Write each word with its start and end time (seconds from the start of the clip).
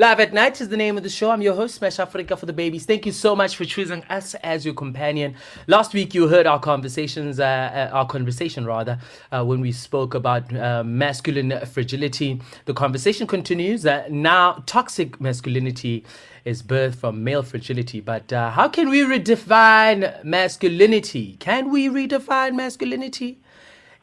Live 0.00 0.20
at 0.20 0.32
Night 0.32 0.60
is 0.60 0.68
the 0.68 0.76
name 0.76 0.96
of 0.96 1.02
the 1.02 1.08
show. 1.08 1.32
I'm 1.32 1.42
your 1.42 1.56
host, 1.56 1.74
Smash 1.74 1.96
Afrika 1.96 2.38
for 2.38 2.46
the 2.46 2.52
Babies. 2.52 2.86
Thank 2.86 3.04
you 3.04 3.10
so 3.10 3.34
much 3.34 3.56
for 3.56 3.64
choosing 3.64 4.04
us 4.04 4.34
as 4.44 4.64
your 4.64 4.72
companion. 4.74 5.34
Last 5.66 5.92
week, 5.92 6.14
you 6.14 6.28
heard 6.28 6.46
our 6.46 6.60
conversations, 6.60 7.40
uh, 7.40 7.42
uh, 7.44 7.90
our 7.92 8.06
conversation 8.06 8.64
rather, 8.64 9.00
uh, 9.32 9.44
when 9.44 9.60
we 9.60 9.72
spoke 9.72 10.14
about 10.14 10.54
uh, 10.54 10.84
masculine 10.84 11.66
fragility. 11.66 12.40
The 12.66 12.74
conversation 12.74 13.26
continues. 13.26 13.84
Uh, 13.84 14.06
now, 14.08 14.62
toxic 14.66 15.20
masculinity 15.20 16.04
is 16.44 16.62
birthed 16.62 16.94
from 16.94 17.24
male 17.24 17.42
fragility. 17.42 17.98
But 17.98 18.32
uh, 18.32 18.52
how 18.52 18.68
can 18.68 18.90
we 18.90 19.00
redefine 19.00 20.22
masculinity? 20.22 21.38
Can 21.40 21.72
we 21.72 21.88
redefine 21.88 22.54
masculinity? 22.54 23.40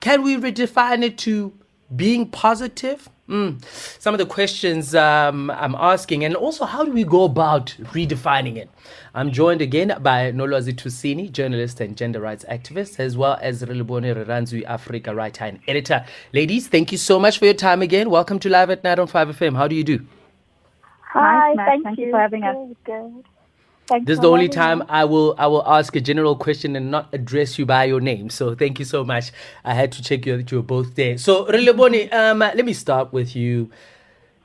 Can 0.02 0.24
we 0.24 0.36
redefine 0.36 1.04
it 1.04 1.18
to 1.20 1.54
being 1.96 2.28
positive? 2.30 3.08
Mm. 3.30 3.64
Some 4.00 4.14
of 4.14 4.20
the 4.20 4.26
questions 4.28 4.94
um, 4.94 5.50
I'm 5.50 5.74
asking, 5.74 6.24
and 6.24 6.36
also 6.36 6.66
how 6.66 6.86
do 6.86 6.92
we 6.92 7.04
go 7.04 7.24
about 7.24 7.76
redefining 7.86 8.56
it? 8.58 8.70
I'm 9.16 9.32
joined 9.32 9.62
again 9.62 9.98
by 10.02 10.32
Nolwazi 10.32 10.74
Tusini, 10.74 11.32
journalist 11.32 11.82
and 11.82 11.98
gender 11.98 12.22
rights 12.22 12.46
activist, 12.48 13.00
as 13.00 13.18
well 13.18 13.40
as 13.42 13.64
Relebone 13.64 14.16
Rirhandzu, 14.16 14.64
Africa 14.66 15.16
right 15.16 15.36
hand 15.36 15.60
editor. 15.68 16.06
Ladies, 16.34 16.68
thank 16.68 16.92
you 16.92 17.00
so 17.00 17.20
much 17.20 17.40
for 17.40 17.46
your 17.46 17.56
time 17.56 17.82
again. 17.82 18.12
Welcome 18.12 18.38
to 18.40 18.50
Live 18.50 18.70
at 18.70 18.84
Night 18.84 19.00
on 19.00 19.08
5FM. 19.08 19.56
How 19.56 19.68
do 19.68 19.76
you 19.76 19.84
do? 19.84 20.06
Hi, 21.14 21.54
Nice, 21.54 21.68
thank, 21.68 21.84
thank 21.84 21.98
you 21.98 22.06
you 22.06 22.12
for 22.12 22.20
having 22.20 22.44
us. 22.44 22.56
Good, 22.56 22.78
good. 22.86 23.26
Thanks 23.88 24.08
This 24.08 24.16
is 24.16 24.20
the 24.20 24.30
only 24.32 24.50
time 24.50 24.80
me. 24.80 24.86
I 24.90 25.06
will 25.06 25.36
I 25.38 25.46
will 25.46 25.66
ask 25.68 25.96
a 25.96 26.02
general 26.02 26.36
question 26.36 26.76
and 26.76 26.90
not 26.90 27.14
address 27.14 27.60
you 27.60 27.66
by 27.68 27.84
your 27.84 28.02
name. 28.02 28.30
So 28.32 28.56
thank 28.56 28.80
you 28.80 28.86
so 28.86 29.04
much. 29.04 29.32
I 29.64 29.76
had 29.76 29.92
to 29.94 30.02
check 30.02 30.26
you 30.26 30.38
that 30.38 30.52
you 30.52 30.58
were 30.58 30.64
both 30.64 30.96
there. 30.96 31.18
So 31.20 31.46
Relebone, 31.46 32.12
um, 32.12 32.40
let 32.40 32.66
me 32.66 32.74
start 32.74 33.14
with 33.14 33.36
you. 33.36 33.70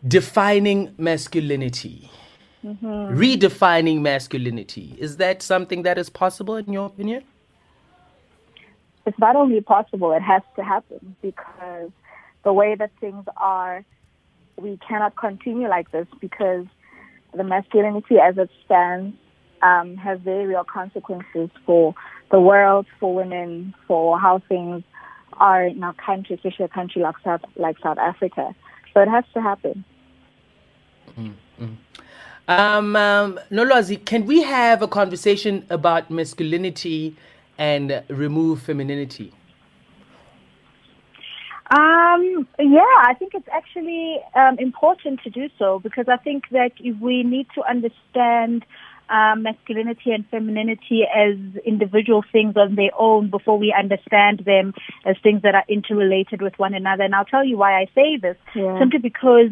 Defining 0.06 0.94
masculinity, 0.96 2.10
redefining 2.64 4.00
masculinity. 4.00 4.96
Is 4.98 5.19
that 5.19 5.42
something 5.42 5.82
that 5.82 5.98
is 5.98 6.08
possible 6.08 6.56
in 6.56 6.72
your 6.72 6.86
opinion? 6.86 7.22
It's 9.06 9.19
not 9.19 9.36
only 9.36 9.60
possible; 9.60 10.12
it 10.12 10.22
has 10.22 10.42
to 10.56 10.64
happen 10.64 11.16
because 11.20 11.91
the 12.44 12.52
way 12.52 12.75
that 12.77 12.91
things 13.00 13.25
are, 13.36 13.84
we 14.56 14.78
cannot 14.86 15.16
continue 15.16 15.69
like 15.69 15.91
this 15.92 16.06
because 16.19 16.66
the 17.34 17.44
masculinity 17.44 18.19
as 18.19 18.38
it 18.38 18.50
stands 18.64 19.16
um, 19.62 19.97
has 19.97 20.19
very 20.20 20.47
real 20.47 20.64
consequences 20.64 21.50
for 21.66 21.94
the 22.30 22.41
world, 22.41 22.86
for 22.98 23.14
women, 23.14 23.75
for 23.86 24.19
how 24.19 24.41
things 24.48 24.83
are 25.34 25.64
in 25.64 25.83
our 25.83 25.94
country, 25.94 26.36
especially 26.36 26.64
a 26.64 26.69
country 26.69 27.03
like 27.03 27.16
South, 27.25 27.42
like 27.56 27.77
South 27.83 27.98
Africa. 27.98 28.55
So 28.92 29.00
it 29.00 29.08
has 29.08 29.25
to 29.34 29.41
happen. 29.41 29.84
Um, 32.48 32.97
um, 32.97 33.38
Nolwazi, 33.50 34.05
can 34.05 34.27
we 34.27 34.42
have 34.42 34.83
a 34.83 34.88
conversation 34.88 35.64
about 35.70 36.11
masculinity 36.11 37.16
and 37.58 38.03
remove 38.08 38.62
femininity? 38.62 39.33
Um, 41.70 42.48
yeah, 42.58 42.81
I 43.03 43.14
think 43.16 43.34
it's 43.34 43.47
actually 43.53 44.19
um, 44.34 44.58
important 44.58 45.20
to 45.22 45.31
do 45.31 45.48
so 45.56 45.78
because 45.78 46.06
I 46.08 46.16
think 46.16 46.48
that 46.50 46.72
if 46.81 46.98
we 46.98 47.22
need 47.22 47.47
to 47.55 47.62
understand 47.62 48.64
um, 49.11 49.42
masculinity 49.42 50.12
and 50.12 50.25
femininity 50.28 51.03
as 51.05 51.36
individual 51.64 52.25
things 52.30 52.56
on 52.56 52.77
their 52.77 52.92
own 52.98 53.28
before 53.28 53.58
we 53.58 53.75
understand 53.77 54.42
them 54.47 54.72
as 55.05 55.16
things 55.22 55.42
that 55.42 55.55
are 55.55 55.64
interrelated 55.69 56.41
with 56.41 56.58
one 56.58 56.75
another. 56.75 57.03
And 57.03 57.14
I'll 57.14 57.25
tell 57.25 57.44
you 57.44 57.58
why 57.58 57.81
I 57.81 57.86
say 57.94 58.16
this. 58.16 58.36
Yeah. 58.55 58.78
Simply 58.78 59.00
because 59.00 59.50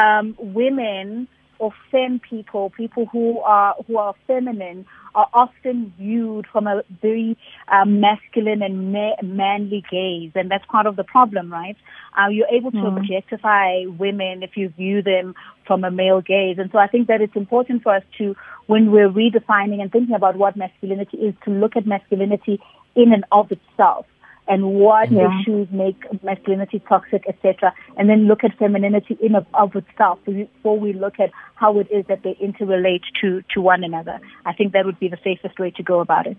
um, 0.00 0.34
women 0.38 1.28
or 1.60 1.72
femme 1.90 2.18
people, 2.18 2.70
people 2.70 3.06
who 3.06 3.38
are 3.40 3.76
who 3.86 3.98
are 3.98 4.14
feminine, 4.26 4.86
are 5.14 5.28
often 5.34 5.92
viewed 5.98 6.46
from 6.46 6.66
a 6.66 6.82
very 7.02 7.36
um, 7.68 8.00
masculine 8.00 8.62
and 8.62 8.92
ma- 8.92 9.20
manly 9.22 9.84
gaze, 9.90 10.32
and 10.34 10.50
that's 10.50 10.64
part 10.66 10.86
of 10.86 10.96
the 10.96 11.04
problem, 11.04 11.52
right? 11.52 11.76
Uh, 12.18 12.28
you're 12.28 12.48
able 12.48 12.72
to 12.72 12.86
objectify 12.86 13.84
women 13.98 14.42
if 14.42 14.56
you 14.56 14.70
view 14.70 15.02
them 15.02 15.34
from 15.66 15.84
a 15.84 15.90
male 15.90 16.22
gaze, 16.22 16.58
and 16.58 16.70
so 16.72 16.78
I 16.78 16.86
think 16.86 17.08
that 17.08 17.20
it's 17.20 17.36
important 17.36 17.82
for 17.82 17.94
us 17.94 18.02
to, 18.18 18.34
when 18.66 18.90
we're 18.90 19.10
redefining 19.10 19.82
and 19.82 19.92
thinking 19.92 20.14
about 20.14 20.36
what 20.36 20.56
masculinity 20.56 21.18
is, 21.18 21.34
to 21.44 21.50
look 21.50 21.76
at 21.76 21.86
masculinity 21.86 22.58
in 22.96 23.12
and 23.12 23.24
of 23.30 23.52
itself 23.52 24.06
and 24.50 24.74
what 24.74 25.10
Yeah. 25.10 25.40
issues 25.40 25.68
make 25.70 25.96
masculinity 26.22 26.80
toxic, 26.80 27.22
etc., 27.28 27.72
and 27.96 28.10
then 28.10 28.26
look 28.26 28.42
at 28.44 28.52
femininity 28.58 29.16
in 29.22 29.36
and 29.36 29.46
of 29.54 29.74
itself 29.76 30.18
before 30.24 30.78
we 30.78 30.92
look 30.92 31.20
at 31.20 31.30
how 31.54 31.78
it 31.78 31.88
is 31.90 32.04
that 32.06 32.22
they 32.24 32.34
interrelate 32.34 33.04
to 33.20 33.42
to 33.54 33.60
one 33.60 33.84
another. 33.84 34.20
I 34.44 34.52
think 34.52 34.72
that 34.72 34.84
would 34.84 34.98
be 34.98 35.08
the 35.08 35.20
safest 35.22 35.58
way 35.58 35.70
to 35.70 35.82
go 35.82 36.00
about 36.00 36.26
it. 36.26 36.36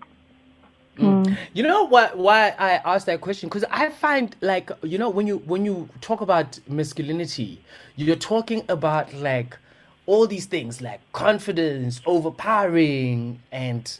Hmm. 0.98 1.22
Mm. 1.22 1.38
You 1.54 1.62
know 1.62 1.84
what? 1.84 2.18
Why 2.18 2.54
I 2.58 2.72
asked 2.84 3.06
that 3.06 3.22
question? 3.22 3.48
Because 3.48 3.64
I 3.70 3.88
find 3.88 4.36
like 4.42 4.70
you 4.82 4.98
know 4.98 5.08
when 5.08 5.26
you 5.26 5.38
when 5.52 5.64
you 5.64 5.88
talk 6.02 6.20
about 6.20 6.58
masculinity, 6.68 7.60
you're 7.96 8.22
talking 8.34 8.62
about 8.68 9.14
like 9.14 9.56
all 10.04 10.26
these 10.26 10.46
things 10.46 10.82
like 10.82 11.00
confidence, 11.12 12.02
overpowering, 12.04 13.40
and 13.50 13.98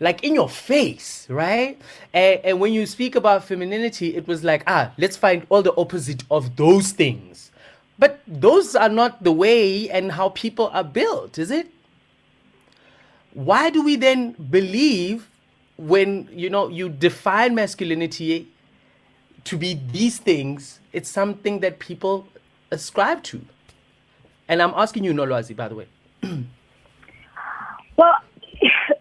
like 0.00 0.24
in 0.24 0.34
your 0.34 0.48
face, 0.48 1.26
right? 1.30 1.80
And, 2.14 2.40
and 2.44 2.60
when 2.60 2.72
you 2.72 2.86
speak 2.86 3.16
about 3.16 3.44
femininity, 3.44 4.16
it 4.16 4.26
was 4.28 4.44
like 4.44 4.64
ah, 4.66 4.92
let's 4.98 5.16
find 5.16 5.46
all 5.50 5.62
the 5.62 5.74
opposite 5.76 6.24
of 6.30 6.56
those 6.56 6.92
things. 6.92 7.52
But 7.98 8.20
those 8.26 8.74
are 8.76 8.88
not 8.88 9.22
the 9.24 9.32
way 9.32 9.90
and 9.90 10.12
how 10.12 10.30
people 10.30 10.70
are 10.72 10.84
built, 10.84 11.38
is 11.38 11.50
it? 11.50 11.68
why 13.34 13.70
do 13.70 13.82
we 13.82 13.96
then 13.96 14.32
believe 14.50 15.28
when 15.78 16.28
you 16.32 16.50
know 16.50 16.68
you 16.68 16.88
define 16.88 17.54
masculinity 17.54 18.48
to 19.44 19.56
be 19.56 19.80
these 19.92 20.18
things 20.18 20.80
it's 20.92 21.08
something 21.08 21.60
that 21.60 21.78
people 21.78 22.26
ascribe 22.70 23.22
to 23.22 23.40
and 24.48 24.60
i'm 24.60 24.74
asking 24.76 25.04
you 25.04 25.12
nolwazi 25.12 25.56
by 25.56 25.68
the 25.68 25.74
way 25.74 25.86
Well, 27.96 28.14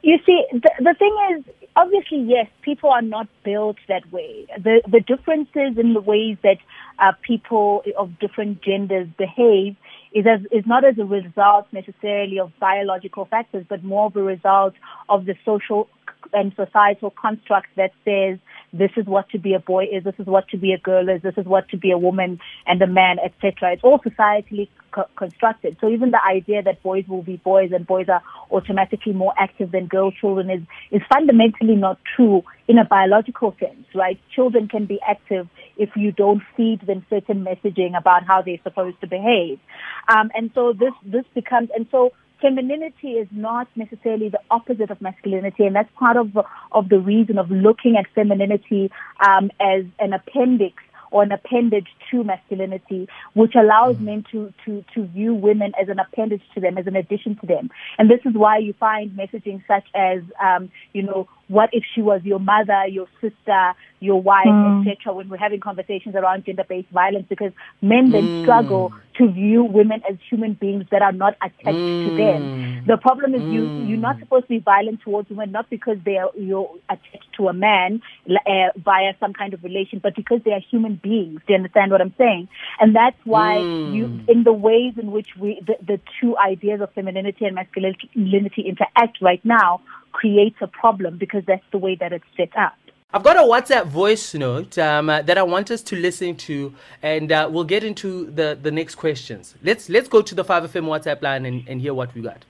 you 0.09 0.17
see, 0.25 0.43
the, 0.51 0.71
the 0.79 0.95
thing 0.97 1.15
is, 1.31 1.69
obviously, 1.75 2.21
yes, 2.21 2.47
people 2.61 2.89
are 2.89 3.01
not 3.01 3.27
built 3.43 3.77
that 3.87 4.11
way. 4.11 4.47
The 4.57 4.81
the 4.87 5.01
differences 5.01 5.77
in 5.77 5.93
the 5.93 6.01
ways 6.01 6.37
that 6.43 6.57
uh, 6.97 7.11
people 7.21 7.83
of 7.97 8.17
different 8.19 8.61
genders 8.61 9.07
behave 9.17 9.75
is 10.11 10.25
as 10.25 10.41
is 10.51 10.65
not 10.65 10.83
as 10.83 10.97
a 10.97 11.05
result 11.05 11.67
necessarily 11.71 12.39
of 12.39 12.51
biological 12.59 13.25
factors, 13.25 13.65
but 13.69 13.83
more 13.83 14.07
of 14.07 14.15
a 14.15 14.23
result 14.23 14.73
of 15.09 15.25
the 15.25 15.35
social 15.45 15.87
and 16.33 16.53
societal 16.55 17.11
construct 17.11 17.67
that 17.75 17.91
says 18.03 18.39
this 18.73 18.91
is 18.97 19.05
what 19.05 19.29
to 19.29 19.39
be 19.39 19.53
a 19.53 19.59
boy 19.59 19.85
is, 19.85 20.03
this 20.03 20.19
is 20.19 20.25
what 20.25 20.47
to 20.49 20.57
be 20.57 20.73
a 20.73 20.77
girl 20.77 21.07
is, 21.09 21.21
this 21.21 21.37
is 21.37 21.45
what 21.45 21.69
to 21.69 21.77
be 21.77 21.91
a 21.91 21.97
woman 21.97 22.39
and 22.67 22.81
a 22.81 22.87
man, 22.87 23.17
etc. 23.19 23.73
It's 23.73 23.83
all 23.83 23.99
societally 23.99 24.67
co- 24.91 25.07
constructed. 25.15 25.77
So 25.81 25.89
even 25.89 26.11
the 26.11 26.23
idea 26.23 26.61
that 26.63 26.81
boys 26.83 27.05
will 27.07 27.21
be 27.21 27.37
boys 27.37 27.71
and 27.71 27.85
boys 27.85 28.07
are 28.09 28.23
automatically 28.51 29.13
more 29.13 29.33
active 29.37 29.71
than 29.71 29.87
girl 29.87 30.11
children 30.11 30.49
is, 30.49 30.61
is 30.91 31.01
fundamentally 31.11 31.75
not 31.75 31.99
true 32.15 32.43
in 32.67 32.77
a 32.77 32.85
biological 32.85 33.55
sense, 33.59 33.85
right? 33.95 34.19
Children 34.35 34.67
can 34.67 34.85
be 34.85 34.99
active 35.07 35.47
if 35.77 35.89
you 35.95 36.11
don't 36.11 36.41
feed 36.55 36.81
them 36.81 37.05
certain 37.09 37.43
messaging 37.43 37.97
about 37.97 38.25
how 38.25 38.41
they're 38.41 38.59
supposed 38.63 38.99
to 39.01 39.07
behave. 39.07 39.59
Um, 40.07 40.31
and 40.35 40.51
so 40.53 40.73
this, 40.73 40.93
this 41.03 41.25
becomes, 41.33 41.69
and 41.75 41.87
so 41.91 42.11
femininity 42.41 43.11
is 43.13 43.27
not 43.31 43.67
necessarily 43.75 44.29
the 44.29 44.39
opposite 44.49 44.89
of 44.91 45.01
masculinity, 45.01 45.65
and 45.65 45.75
that's 45.75 45.89
part 45.97 46.17
of 46.17 46.37
of 46.71 46.89
the 46.89 46.99
reason 46.99 47.37
of 47.37 47.51
looking 47.51 47.95
at 47.97 48.05
femininity 48.15 48.91
um, 49.27 49.51
as 49.59 49.83
an 49.99 50.13
appendix 50.13 50.81
or 51.11 51.23
an 51.23 51.31
appendage 51.31 51.87
to 52.11 52.23
masculinity, 52.23 53.07
which 53.33 53.55
allows 53.55 53.97
men 53.99 54.23
to, 54.31 54.53
to, 54.65 54.83
to 54.93 55.05
view 55.07 55.33
women 55.33 55.73
as 55.81 55.89
an 55.89 55.99
appendage 55.99 56.43
to 56.53 56.61
them, 56.61 56.77
as 56.77 56.87
an 56.87 56.95
addition 56.95 57.35
to 57.37 57.45
them. 57.45 57.69
And 57.97 58.09
this 58.09 58.19
is 58.25 58.33
why 58.33 58.57
you 58.57 58.73
find 58.73 59.11
messaging 59.11 59.63
such 59.67 59.85
as, 59.93 60.21
um, 60.41 60.71
you 60.93 61.03
know, 61.03 61.27
what 61.49 61.69
if 61.73 61.83
she 61.93 62.01
was 62.01 62.21
your 62.23 62.39
mother, 62.39 62.87
your 62.87 63.07
sister, 63.19 63.73
your 63.99 64.21
wife, 64.21 64.45
hmm. 64.47 64.87
etc. 64.87 65.13
When 65.13 65.29
we're 65.29 65.37
having 65.37 65.59
conversations 65.59 66.15
around 66.15 66.45
gender-based 66.45 66.89
violence, 66.89 67.25
because 67.27 67.51
men 67.81 68.11
then 68.11 68.23
hmm. 68.23 68.43
struggle 68.43 68.93
to 69.17 69.31
view 69.31 69.63
women 69.63 70.01
as 70.09 70.17
human 70.29 70.53
beings 70.53 70.85
that 70.91 71.01
are 71.01 71.11
not 71.11 71.35
attached 71.41 71.65
to 71.65 72.15
them. 72.15 72.81
Hmm. 72.81 72.87
The 72.87 72.97
problem 72.97 73.35
is 73.35 73.41
you 73.41 73.65
you're 73.85 73.97
not 73.97 74.19
supposed 74.19 74.43
to 74.43 74.49
be 74.49 74.59
violent 74.59 75.01
towards 75.01 75.29
women 75.29 75.51
not 75.51 75.69
because 75.69 75.97
they 76.05 76.17
are 76.17 76.29
you're 76.37 76.69
attached 76.87 77.33
to 77.37 77.47
a 77.47 77.53
man 77.53 78.01
uh, 78.29 78.69
via 78.77 79.13
some 79.19 79.33
kind 79.33 79.53
of 79.53 79.63
relation, 79.63 79.99
but 79.99 80.15
because 80.15 80.41
they 80.45 80.51
are 80.51 80.61
human 80.71 80.95
beings. 81.01 81.41
Do 81.47 81.53
you 81.53 81.55
understand 81.55 81.91
what 81.91 82.01
I'm 82.01 82.13
saying? 82.17 82.47
And 82.79 82.95
that's 82.95 83.17
why 83.25 83.57
you 83.57 84.21
in 84.27 84.43
the 84.43 84.53
ways 84.53 84.93
in 84.97 85.11
which 85.11 85.29
we 85.39 85.61
the, 85.65 85.75
the 85.85 85.99
two 86.21 86.37
ideas 86.37 86.79
of 86.81 86.93
femininity 86.93 87.45
and 87.45 87.55
masculinity 87.55 88.61
interact 88.61 89.21
right 89.21 89.43
now 89.43 89.81
creates 90.11 90.57
a 90.61 90.67
problem 90.67 91.17
because 91.17 91.43
that's 91.45 91.63
the 91.71 91.77
way 91.77 91.95
that 91.95 92.13
it's 92.13 92.25
set 92.35 92.55
up. 92.57 92.73
I've 93.11 93.23
got 93.23 93.37
a 93.37 93.39
WhatsApp 93.39 93.87
voice 93.87 94.35
note 94.35 94.77
um, 94.77 95.09
uh, 95.09 95.23
that 95.23 95.35
I 95.37 95.41
want 95.41 95.71
us 95.71 95.81
to 95.81 95.95
listen 95.95 96.35
to, 96.35 96.71
and 97.01 97.31
uh, 97.31 97.49
we'll 97.51 97.63
get 97.63 97.83
into 97.83 98.29
the, 98.29 98.57
the 98.61 98.69
next 98.69 98.95
questions. 98.95 99.55
Let's 99.63 99.89
let's 99.89 100.07
go 100.07 100.21
to 100.21 100.35
the 100.35 100.45
5FM 100.45 100.85
WhatsApp 100.85 101.23
line 101.23 101.45
and, 101.47 101.67
and 101.67 101.81
hear 101.81 101.95
what 101.95 102.13
we 102.13 102.21
got. 102.21 102.45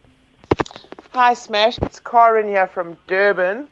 Hi, 1.12 1.34
Smash. 1.34 1.80
It's 1.80 2.00
Corin 2.02 2.48
here 2.48 2.68
from 2.68 2.98
Durban. 3.08 3.70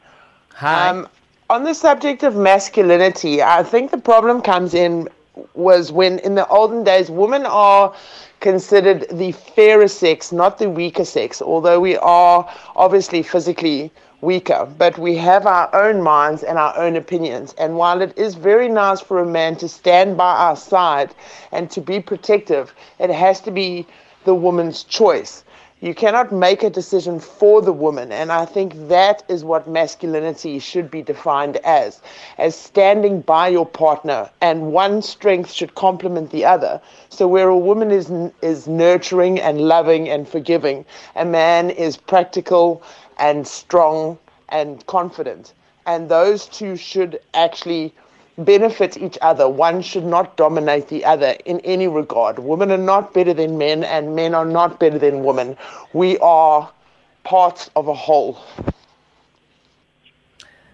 Hi. 0.54 0.88
Um, 0.88 1.08
on 1.50 1.64
the 1.64 1.74
subject 1.74 2.22
of 2.22 2.36
masculinity, 2.36 3.42
I 3.42 3.62
think 3.62 3.90
the 3.90 3.98
problem 3.98 4.40
comes 4.40 4.72
in 4.72 5.08
was 5.54 5.92
when 5.92 6.18
in 6.20 6.34
the 6.34 6.46
olden 6.48 6.84
days 6.84 7.10
women 7.10 7.46
are 7.46 7.94
considered 8.40 9.06
the 9.10 9.32
fairer 9.32 9.88
sex, 9.88 10.32
not 10.32 10.58
the 10.58 10.70
weaker 10.70 11.04
sex, 11.04 11.42
although 11.42 11.80
we 11.80 11.96
are 11.96 12.48
obviously 12.76 13.22
physically 13.22 13.90
weaker, 14.20 14.68
but 14.78 14.98
we 14.98 15.16
have 15.16 15.46
our 15.46 15.72
own 15.74 16.02
minds 16.02 16.42
and 16.42 16.58
our 16.58 16.76
own 16.76 16.96
opinions. 16.96 17.54
And 17.58 17.76
while 17.76 18.02
it 18.02 18.16
is 18.16 18.34
very 18.34 18.68
nice 18.68 19.00
for 19.00 19.20
a 19.20 19.26
man 19.26 19.56
to 19.56 19.68
stand 19.68 20.16
by 20.16 20.34
our 20.34 20.56
side 20.56 21.14
and 21.52 21.70
to 21.70 21.80
be 21.80 22.00
protective, 22.00 22.74
it 22.98 23.10
has 23.10 23.40
to 23.42 23.50
be 23.50 23.86
the 24.24 24.34
woman's 24.34 24.82
choice. 24.84 25.44
You 25.80 25.94
cannot 25.94 26.32
make 26.32 26.64
a 26.64 26.70
decision 26.70 27.20
for 27.20 27.62
the 27.62 27.72
woman, 27.72 28.10
and 28.10 28.32
I 28.32 28.46
think 28.46 28.88
that 28.88 29.22
is 29.28 29.44
what 29.44 29.68
masculinity 29.68 30.58
should 30.58 30.90
be 30.90 31.02
defined 31.02 31.58
as, 31.58 32.00
as 32.36 32.56
standing 32.56 33.20
by 33.20 33.46
your 33.46 33.64
partner, 33.64 34.28
and 34.40 34.72
one 34.72 35.02
strength 35.02 35.52
should 35.52 35.76
complement 35.76 36.30
the 36.32 36.44
other. 36.44 36.80
So 37.10 37.28
where 37.28 37.48
a 37.48 37.56
woman 37.56 37.92
is 37.92 38.10
is 38.42 38.66
nurturing 38.66 39.38
and 39.38 39.60
loving 39.60 40.08
and 40.08 40.28
forgiving, 40.28 40.84
a 41.14 41.24
man 41.24 41.70
is 41.70 41.96
practical 41.96 42.82
and 43.16 43.46
strong 43.46 44.18
and 44.48 44.84
confident. 44.86 45.52
And 45.86 46.08
those 46.08 46.46
two 46.46 46.74
should 46.76 47.20
actually 47.34 47.94
benefit 48.38 48.96
each 48.96 49.18
other. 49.20 49.48
One 49.48 49.82
should 49.82 50.04
not 50.04 50.36
dominate 50.36 50.88
the 50.88 51.04
other 51.04 51.36
in 51.44 51.60
any 51.60 51.88
regard. 51.88 52.38
Women 52.38 52.70
are 52.70 52.78
not 52.78 53.12
better 53.12 53.34
than 53.34 53.58
men, 53.58 53.84
and 53.84 54.14
men 54.14 54.34
are 54.34 54.44
not 54.44 54.78
better 54.78 54.98
than 54.98 55.24
women. 55.24 55.56
We 55.92 56.18
are 56.18 56.70
parts 57.24 57.70
of 57.76 57.88
a 57.88 57.94
whole. 57.94 58.38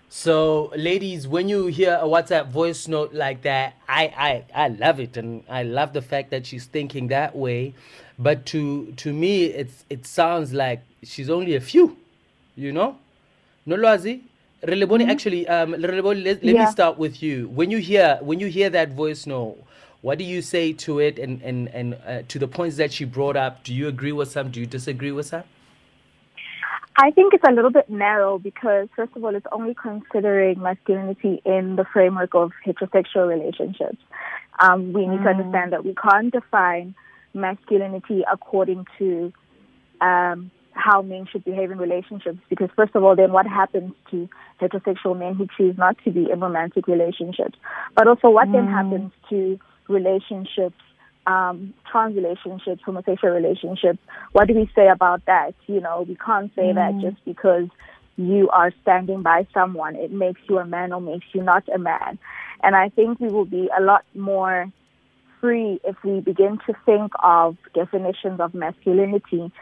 So, 0.09 0.73
ladies, 0.77 1.27
when 1.27 1.49
you 1.49 1.67
hear 1.67 1.99
a 2.01 2.07
WhatsApp 2.07 2.49
voice 2.49 2.87
note 2.87 3.13
like 3.13 3.43
that, 3.43 3.75
I, 3.89 4.45
I, 4.55 4.65
I 4.65 4.69
love 4.69 5.01
it, 5.01 5.17
and 5.17 5.43
I 5.49 5.65
love 5.65 5.93
the 5.93 6.03
fact 6.03 6.31
that 6.31 6.47
she's 6.47 6.67
thinking 6.67 7.09
that 7.09 7.35
way. 7.35 7.75
But 8.17 8.47
to 8.47 8.93
to 8.93 9.13
me, 9.13 9.47
it's 9.47 9.85
it 9.91 10.07
sounds 10.07 10.53
like 10.53 10.83
she's 11.03 11.29
only 11.29 11.57
a 11.57 11.61
few 11.61 11.97
you 12.57 12.73
know 12.73 12.97
nolwazi 13.67 14.21
relebone 14.67 15.01
mm-hmm. 15.01 15.11
actually 15.11 15.47
um 15.49 15.73
relebone 15.75 16.23
let, 16.25 16.43
let 16.45 16.55
yeah. 16.55 16.65
me 16.65 16.71
start 16.71 16.99
with 16.99 17.23
you 17.23 17.49
when 17.49 17.71
you 17.71 17.79
hear 17.79 18.19
when 18.23 18.41
you 18.41 18.47
hear 18.47 18.71
that 18.71 18.93
voice 18.93 19.27
no 19.27 19.57
what 20.03 20.19
do 20.19 20.25
you 20.25 20.43
say 20.43 20.73
to 20.73 20.99
it 20.99 21.19
and 21.19 21.43
and 21.43 21.69
and 21.69 21.95
uh, 22.07 22.23
to 22.29 22.39
the 22.39 22.49
points 22.49 22.77
that 22.77 22.93
she 22.93 23.05
brought 23.05 23.37
up 23.37 23.63
do 23.65 23.75
you 23.75 23.89
agree 23.89 24.13
with 24.13 24.31
some 24.31 24.51
do 24.51 24.61
you 24.61 24.67
disagree 24.67 25.13
with 25.13 25.27
some 25.27 25.45
I 26.97 27.11
think 27.11 27.35
it's 27.35 27.43
a 27.45 27.51
little 27.51 27.73
bit 27.73 27.91
narrow 27.91 28.39
because, 28.39 28.89
first 28.95 29.17
of 29.17 29.25
all, 29.25 29.35
it's 29.35 29.47
only 29.51 29.75
considering 29.75 30.61
masculinity 30.61 31.43
in 31.45 31.75
the 31.75 31.85
framework 31.93 32.37
of 32.37 32.53
heterosexual 32.65 33.27
relationships. 33.27 33.99
Um, 34.61 34.93
we 34.93 35.05
need 35.07 35.19
mm. 35.19 35.25
to 35.25 35.31
understand 35.31 35.73
that 35.73 35.85
we 35.85 35.95
can't 35.95 36.33
define 36.33 36.95
masculinity 37.33 38.23
according 38.31 38.87
to 38.99 39.33
um, 40.01 40.53
how 40.75 41.03
men 41.03 41.27
should 41.31 41.45
behave 41.45 41.71
in 41.71 41.79
relationships 41.79 42.39
because 42.49 42.69
first 42.77 42.95
of 42.95 43.05
all 43.05 43.17
then 43.17 43.33
what 43.33 43.47
happens 43.47 43.93
to 44.11 44.29
heterosexual 44.61 45.19
men 45.19 45.35
who 45.35 45.47
choose 45.57 45.77
not 45.79 45.97
to 46.05 46.11
be 46.11 46.31
in 46.31 46.41
romantic 46.41 46.87
relationships 46.87 47.57
but 47.95 48.07
also 48.07 48.29
what 48.29 48.49
mm. 48.49 48.53
then 48.53 48.67
happens 48.67 49.13
to 49.29 49.59
relationships 49.89 50.77
um, 51.27 51.73
trans 51.91 52.17
relationships 52.17 52.83
homosexual 52.85 53.33
relationships 53.33 53.99
what 54.33 54.49
do 54.49 54.55
we 54.55 54.69
say 54.75 54.89
about 54.89 55.25
that 55.27 55.55
you 55.67 55.81
know 55.81 56.05
we 56.07 56.17
can't 56.17 56.53
say 56.55 56.65
mm. 56.65 56.75
that 56.75 57.01
just 57.01 57.25
because 57.25 57.69
you 58.17 58.49
are 58.51 58.73
standing 58.83 59.23
by 59.23 59.47
someone 59.55 59.97
it 59.97 60.13
makes 60.13 60.41
you 60.49 60.59
a 60.59 60.67
man 60.67 60.93
or 60.93 61.01
makes 61.01 61.27
you 61.33 61.43
not 61.43 61.65
a 61.75 61.79
man 61.79 62.19
and 62.63 62.77
i 62.77 62.89
think 62.91 63.19
we 63.21 63.29
will 63.29 63.45
be 63.45 63.71
a 63.79 63.83
lot 63.83 64.05
more 64.15 64.71
free 65.41 65.79
if 65.85 65.97
we 66.03 66.21
begin 66.21 66.59
to 66.67 66.75
think 66.87 67.13
of 67.23 67.57
definitions 67.75 68.41
of 68.41 68.55
masculinity 68.55 69.53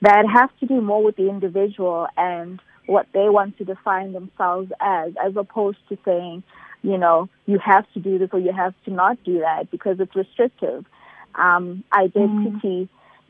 that 0.00 0.24
has 0.32 0.50
to 0.60 0.66
do 0.66 0.80
more 0.80 1.02
with 1.02 1.16
the 1.16 1.28
individual 1.28 2.06
and 2.16 2.60
what 2.86 3.06
they 3.12 3.28
want 3.28 3.58
to 3.58 3.64
define 3.64 4.12
themselves 4.12 4.70
as, 4.80 5.12
as 5.22 5.36
opposed 5.36 5.78
to 5.88 5.98
saying, 6.04 6.42
you 6.82 6.96
know, 6.96 7.28
you 7.46 7.58
have 7.58 7.84
to 7.92 8.00
do 8.00 8.18
this 8.18 8.30
or 8.32 8.38
you 8.38 8.52
have 8.52 8.74
to 8.84 8.90
not 8.90 9.22
do 9.24 9.40
that 9.40 9.70
because 9.70 9.98
it's 10.00 10.14
restrictive. 10.14 10.86
Um, 11.34 11.84
identity, 11.92 12.88
mm. 12.88 12.88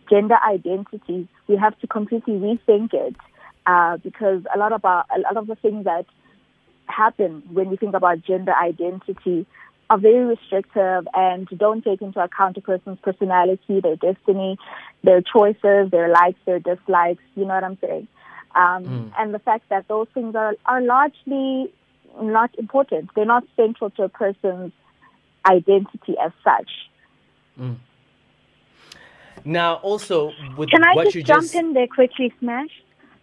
gender 0.08 0.36
identity, 0.46 1.28
we 1.48 1.56
have 1.56 1.78
to 1.80 1.86
completely 1.86 2.34
rethink 2.34 2.94
it 2.94 3.16
uh, 3.66 3.96
because 3.98 4.42
a 4.54 4.58
lot 4.58 4.72
of 4.72 4.84
our, 4.84 5.04
a 5.14 5.20
lot 5.20 5.36
of 5.36 5.46
the 5.46 5.56
things 5.56 5.84
that 5.84 6.06
happen 6.86 7.42
when 7.52 7.68
we 7.68 7.76
think 7.76 7.94
about 7.94 8.22
gender 8.22 8.54
identity 8.54 9.46
are 9.90 9.98
very 9.98 10.24
restrictive 10.24 11.08
and 11.14 11.48
don't 11.56 11.82
take 11.82 12.02
into 12.02 12.20
account 12.20 12.56
a 12.56 12.60
person's 12.60 12.98
personality, 13.00 13.80
their 13.80 13.96
destiny, 13.96 14.58
their 15.02 15.22
choices, 15.22 15.90
their 15.90 16.08
likes, 16.10 16.38
their 16.44 16.58
dislikes. 16.58 17.22
You 17.34 17.46
know 17.46 17.54
what 17.54 17.64
I'm 17.64 17.78
saying? 17.80 18.08
Um, 18.54 18.84
mm. 18.84 19.12
And 19.18 19.32
the 19.32 19.38
fact 19.38 19.68
that 19.70 19.88
those 19.88 20.08
things 20.12 20.34
are, 20.34 20.54
are 20.66 20.82
largely 20.82 21.72
not 22.20 22.50
important. 22.58 23.10
They're 23.14 23.24
not 23.24 23.44
central 23.56 23.90
to 23.90 24.04
a 24.04 24.08
person's 24.08 24.72
identity 25.46 26.16
as 26.22 26.32
such. 26.44 26.70
Mm. 27.58 27.76
Now, 29.44 29.74
also, 29.76 30.32
with 30.56 30.70
Can 30.70 30.84
I 30.84 30.94
what 30.94 31.04
just 31.04 31.16
you 31.16 31.22
jump 31.22 31.42
just... 31.42 31.54
in 31.54 31.72
there 31.72 31.86
quickly, 31.86 32.32
Smash? 32.40 32.70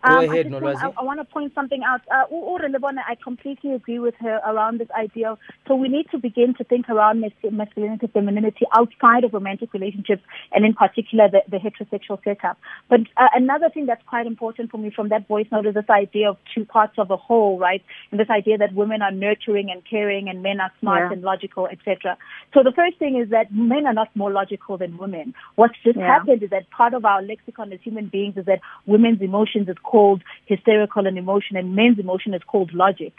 Go 0.06 0.18
um, 0.20 0.30
ahead, 0.30 0.54
I, 0.54 0.60
want, 0.60 0.84
I, 0.84 0.88
I, 0.88 1.04
want 1.04 1.20
to 1.20 1.26
point 1.26 1.54
something 1.56 1.82
out. 1.84 2.02
Uh, 2.12 2.26
I 2.30 3.16
completely 3.24 3.74
agree 3.74 3.98
with 3.98 4.14
her 4.20 4.40
around 4.46 4.80
this 4.80 4.90
idea. 4.92 5.38
So 5.68 5.76
we 5.76 5.88
need 5.88 6.08
to 6.12 6.20
begin 6.20 6.54
to 6.56 6.64
think 6.64 6.90
around 6.90 7.24
masculinity, 7.52 8.08
femininity 8.08 8.66
outside 8.78 9.24
of 9.24 9.34
romantic 9.34 9.74
relationships, 9.74 10.22
and 10.52 10.64
in 10.64 10.74
particular 10.74 11.30
the, 11.30 11.42
the 11.50 11.58
heterosexual 11.58 12.24
setup. 12.24 12.58
But 12.90 13.02
uh, 13.18 13.30
another 13.34 13.70
thing 13.70 13.88
that's 13.88 14.04
quite 14.08 14.28
important 14.28 14.70
for 14.70 14.78
me 14.78 14.92
from 14.92 15.10
that 15.10 15.28
voice 15.28 15.48
note 15.52 15.66
is 15.66 15.74
this 15.74 15.90
idea 15.90 16.30
of 16.30 16.38
two 16.54 16.66
parts 16.66 16.94
of 16.98 17.10
a 17.10 17.18
whole, 17.18 17.58
right? 17.58 17.84
And 18.12 18.20
this 18.20 18.30
idea 18.30 18.58
that 18.60 18.74
women 18.74 19.02
are 19.02 19.12
nurturing 19.12 19.72
and 19.72 19.82
caring, 19.90 20.30
and 20.30 20.44
men 20.44 20.60
are 20.60 20.72
smart 20.80 21.10
yeah. 21.10 21.14
and 21.14 21.24
logical, 21.24 21.68
etc. 21.68 22.18
So 22.54 22.62
the 22.64 22.74
first 22.76 23.00
thing 23.00 23.18
is 23.18 23.30
that 23.32 23.52
men 23.54 23.88
are 23.88 23.94
not 23.94 24.16
more 24.16 24.32
logical 24.32 24.78
than 24.78 24.98
women. 24.98 25.34
What's 25.56 25.76
just 25.84 25.98
yeah. 25.98 26.08
happened 26.08 26.44
is 26.44 26.52
that 26.52 26.70
part 26.70 26.94
of 26.94 27.06
our 27.06 27.22
lexicon 27.22 27.74
as 27.74 27.80
human 27.82 28.08
beings 28.08 28.38
is 28.38 28.46
that 28.46 28.60
women's 28.86 29.22
emotions 29.22 29.68
is 29.68 29.78
called 29.96 30.22
hysterical 30.46 31.08
and 31.08 31.18
emotion, 31.18 31.56
and 31.56 31.74
men's 31.74 31.98
emotion 31.98 32.34
is 32.34 32.42
called 32.46 32.74
logic. 32.74 33.14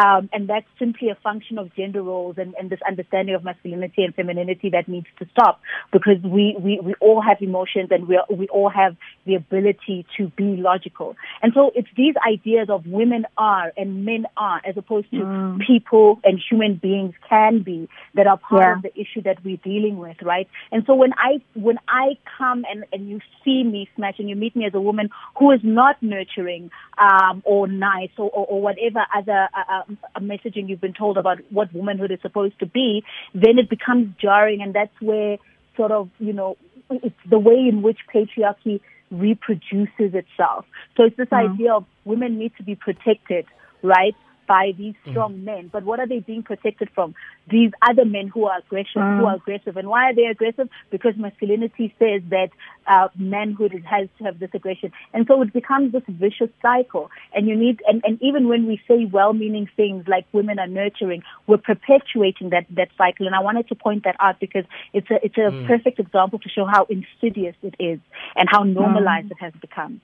Um, 0.00 0.30
and 0.32 0.48
that's 0.48 0.66
simply 0.78 1.08
a 1.08 1.16
function 1.16 1.58
of 1.58 1.74
gender 1.74 2.02
roles 2.02 2.36
and, 2.38 2.54
and 2.56 2.70
this 2.70 2.78
understanding 2.86 3.34
of 3.34 3.42
masculinity 3.42 4.04
and 4.04 4.14
femininity 4.14 4.70
that 4.70 4.86
needs 4.86 5.08
to 5.18 5.26
stop 5.32 5.60
because 5.92 6.22
we, 6.22 6.56
we, 6.60 6.78
we 6.80 6.94
all 7.00 7.20
have 7.20 7.38
emotions 7.40 7.88
and 7.90 8.06
we, 8.06 8.16
are, 8.16 8.26
we 8.30 8.46
all 8.48 8.68
have 8.68 8.94
the 9.26 9.34
ability 9.34 10.06
to 10.16 10.28
be 10.36 10.56
logical. 10.56 11.16
And 11.42 11.52
so 11.52 11.72
it's 11.74 11.88
these 11.96 12.14
ideas 12.24 12.68
of 12.70 12.86
women 12.86 13.26
are 13.36 13.72
and 13.76 14.04
men 14.04 14.26
are 14.36 14.60
as 14.64 14.76
opposed 14.76 15.10
to 15.10 15.16
mm. 15.16 15.66
people 15.66 16.20
and 16.22 16.40
human 16.48 16.76
beings 16.76 17.14
can 17.28 17.62
be 17.62 17.88
that 18.14 18.28
are 18.28 18.38
part 18.38 18.62
yeah. 18.62 18.76
of 18.76 18.82
the 18.82 19.00
issue 19.00 19.22
that 19.22 19.44
we're 19.44 19.56
dealing 19.56 19.98
with, 19.98 20.22
right? 20.22 20.48
And 20.70 20.84
so 20.86 20.94
when 20.94 21.12
I, 21.14 21.42
when 21.54 21.78
I 21.88 22.16
come 22.38 22.64
and, 22.70 22.84
and 22.92 23.08
you 23.08 23.20
see 23.44 23.64
me 23.64 23.88
smash 23.96 24.20
and 24.20 24.28
you 24.28 24.36
meet 24.36 24.54
me 24.54 24.66
as 24.66 24.74
a 24.74 24.80
woman 24.80 25.10
who 25.36 25.50
is 25.50 25.60
not 25.64 26.00
nurturing 26.20 26.70
um, 26.98 27.42
or 27.44 27.66
nice 27.66 28.10
or, 28.18 28.30
or, 28.30 28.46
or 28.46 28.62
whatever 28.62 29.00
other 29.16 29.48
uh, 29.54 29.82
uh, 30.14 30.20
messaging 30.20 30.68
you've 30.68 30.80
been 30.80 30.94
told 30.94 31.18
about 31.18 31.38
what 31.50 31.72
womanhood 31.74 32.10
is 32.10 32.18
supposed 32.22 32.58
to 32.60 32.66
be, 32.66 33.02
then 33.34 33.58
it 33.58 33.68
becomes 33.68 34.14
jarring, 34.20 34.62
and 34.62 34.74
that's 34.74 35.00
where 35.00 35.38
sort 35.76 35.92
of 35.92 36.10
you 36.18 36.32
know 36.32 36.56
it's 36.90 37.14
the 37.28 37.38
way 37.38 37.66
in 37.68 37.82
which 37.82 37.98
patriarchy 38.12 38.80
reproduces 39.10 40.14
itself. 40.14 40.64
So 40.96 41.04
it's 41.04 41.16
this 41.16 41.28
mm-hmm. 41.28 41.54
idea 41.54 41.74
of 41.74 41.84
women 42.04 42.38
need 42.38 42.52
to 42.58 42.62
be 42.62 42.74
protected, 42.74 43.46
right? 43.82 44.14
By 44.50 44.72
these 44.76 44.96
mm. 45.06 45.10
strong 45.12 45.34
mm. 45.34 45.44
men. 45.44 45.70
But 45.72 45.84
what 45.84 46.00
are 46.00 46.08
they 46.08 46.18
being 46.18 46.42
protected 46.42 46.88
from? 46.92 47.14
These 47.48 47.70
other 47.88 48.04
men 48.04 48.26
who 48.26 48.46
are 48.46 48.58
aggressive, 48.58 48.96
mm. 48.96 49.20
who 49.20 49.26
are 49.26 49.36
aggressive. 49.36 49.76
And 49.76 49.86
why 49.88 50.10
are 50.10 50.14
they 50.14 50.24
aggressive? 50.24 50.68
Because 50.90 51.14
masculinity 51.16 51.94
says 52.00 52.22
that 52.30 52.50
uh, 52.88 53.08
manhood 53.16 53.72
has 53.88 54.08
to 54.18 54.24
have 54.24 54.40
this 54.40 54.50
aggression. 54.52 54.90
And 55.14 55.24
so 55.28 55.40
it 55.42 55.52
becomes 55.52 55.92
this 55.92 56.02
vicious 56.08 56.50
cycle. 56.60 57.12
And 57.32 57.46
you 57.46 57.54
need, 57.54 57.80
and, 57.86 58.02
and 58.04 58.20
even 58.20 58.48
when 58.48 58.66
we 58.66 58.82
say 58.88 59.04
well-meaning 59.04 59.68
things 59.76 60.08
like 60.08 60.26
women 60.32 60.58
are 60.58 60.66
nurturing, 60.66 61.22
we're 61.46 61.58
perpetuating 61.58 62.50
that, 62.50 62.66
that 62.70 62.88
cycle. 62.98 63.26
And 63.26 63.36
I 63.36 63.40
wanted 63.40 63.68
to 63.68 63.76
point 63.76 64.02
that 64.02 64.16
out 64.18 64.40
because 64.40 64.64
it's 64.92 65.08
a, 65.12 65.24
it's 65.24 65.38
a 65.38 65.52
mm. 65.52 65.68
perfect 65.68 66.00
example 66.00 66.40
to 66.40 66.48
show 66.48 66.64
how 66.64 66.88
insidious 66.90 67.54
it 67.62 67.76
is 67.78 68.00
and 68.34 68.48
how 68.50 68.64
normalized 68.64 69.28
mm. 69.28 69.32
it 69.32 69.40
has 69.40 69.52
become. 69.60 70.00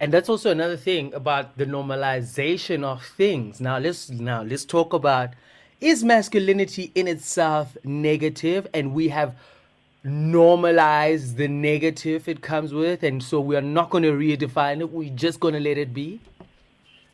And 0.00 0.12
that's 0.12 0.28
also 0.28 0.50
another 0.50 0.76
thing 0.76 1.14
about 1.14 1.56
the 1.56 1.66
normalization 1.66 2.82
of 2.84 3.04
things. 3.04 3.60
Now 3.60 3.78
let's 3.78 4.10
now 4.10 4.42
let's 4.42 4.64
talk 4.64 4.92
about 4.92 5.30
is 5.80 6.02
masculinity 6.02 6.90
in 6.94 7.06
itself 7.08 7.76
negative? 7.84 8.66
And 8.72 8.94
we 8.94 9.08
have 9.08 9.36
normalized 10.02 11.36
the 11.36 11.48
negative 11.48 12.28
it 12.28 12.42
comes 12.42 12.74
with 12.74 13.02
and 13.02 13.22
so 13.22 13.40
we 13.40 13.56
are 13.56 13.62
not 13.62 13.90
going 13.90 14.04
to 14.04 14.12
redefine 14.12 14.80
it. 14.80 14.90
We're 14.90 15.14
just 15.14 15.40
going 15.40 15.54
to 15.54 15.60
let 15.60 15.78
it 15.78 15.94
be. 15.94 16.20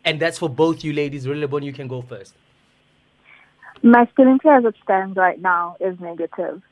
And 0.04 0.18
that's 0.20 0.38
for 0.38 0.48
both 0.48 0.82
you 0.82 0.92
ladies. 0.92 1.26
Relebone 1.26 1.64
you 1.64 1.72
can 1.72 1.88
go 1.88 2.02
first. 2.02 2.34
Masculinity 3.82 4.48
as 4.48 4.64
it 4.64 4.74
stands 4.82 5.16
right 5.16 5.40
now 5.40 5.76
is 5.80 5.98
negative. 6.00 6.62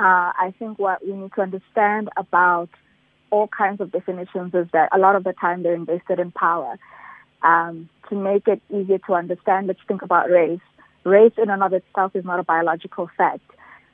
Uh, 0.00 0.32
I 0.36 0.54
think 0.58 0.78
what 0.78 1.04
we 1.06 1.12
need 1.12 1.32
to 1.34 1.42
understand 1.42 2.08
about 2.16 2.68
all 3.34 3.48
kinds 3.48 3.80
of 3.80 3.90
definitions 3.90 4.54
is 4.54 4.68
that 4.72 4.88
a 4.92 4.98
lot 4.98 5.16
of 5.16 5.24
the 5.24 5.32
time 5.32 5.64
they're 5.64 5.74
invested 5.74 6.20
in 6.20 6.30
power. 6.30 6.78
Um, 7.42 7.88
to 8.08 8.14
make 8.14 8.46
it 8.46 8.62
easier 8.70 8.98
to 9.06 9.14
understand, 9.14 9.66
let's 9.66 9.80
think 9.88 10.02
about 10.02 10.30
race. 10.30 10.60
Race 11.02 11.32
in 11.36 11.50
and 11.50 11.62
of 11.62 11.72
itself 11.72 12.14
is 12.14 12.24
not 12.24 12.38
a 12.38 12.44
biological 12.44 13.10
fact. 13.18 13.42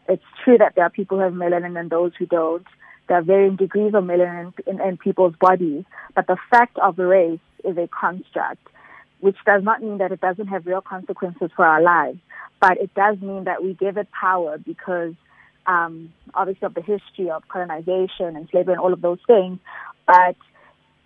It's 0.08 0.30
true 0.44 0.58
that 0.58 0.74
there 0.74 0.84
are 0.84 0.90
people 0.90 1.16
who 1.16 1.24
have 1.24 1.32
melanin 1.32 1.80
and 1.80 1.88
those 1.88 2.12
who 2.18 2.26
don't. 2.26 2.66
There 3.08 3.16
are 3.16 3.22
varying 3.22 3.56
degrees 3.56 3.94
of 3.94 4.04
melanin 4.04 4.52
in, 4.66 4.78
in 4.78 4.98
people's 4.98 5.34
bodies, 5.40 5.84
but 6.14 6.26
the 6.26 6.36
fact 6.50 6.78
of 6.78 6.98
race 6.98 7.40
is 7.64 7.78
a 7.78 7.88
construct, 7.88 8.66
which 9.20 9.38
does 9.46 9.64
not 9.64 9.82
mean 9.82 9.98
that 9.98 10.12
it 10.12 10.20
doesn't 10.20 10.48
have 10.48 10.66
real 10.66 10.82
consequences 10.82 11.50
for 11.56 11.64
our 11.64 11.80
lives, 11.80 12.18
but 12.60 12.76
it 12.76 12.92
does 12.94 13.18
mean 13.22 13.44
that 13.44 13.64
we 13.64 13.72
give 13.72 13.96
it 13.96 14.08
power 14.12 14.58
because 14.58 15.14
um, 15.66 16.12
obviously 16.34 16.66
of 16.66 16.74
the 16.74 16.82
history 16.82 17.30
of 17.30 17.46
colonization 17.48 18.36
and 18.36 18.48
slavery 18.50 18.74
and 18.74 18.80
all 18.80 18.92
of 18.92 19.00
those 19.00 19.18
things. 19.26 19.58
But 20.06 20.36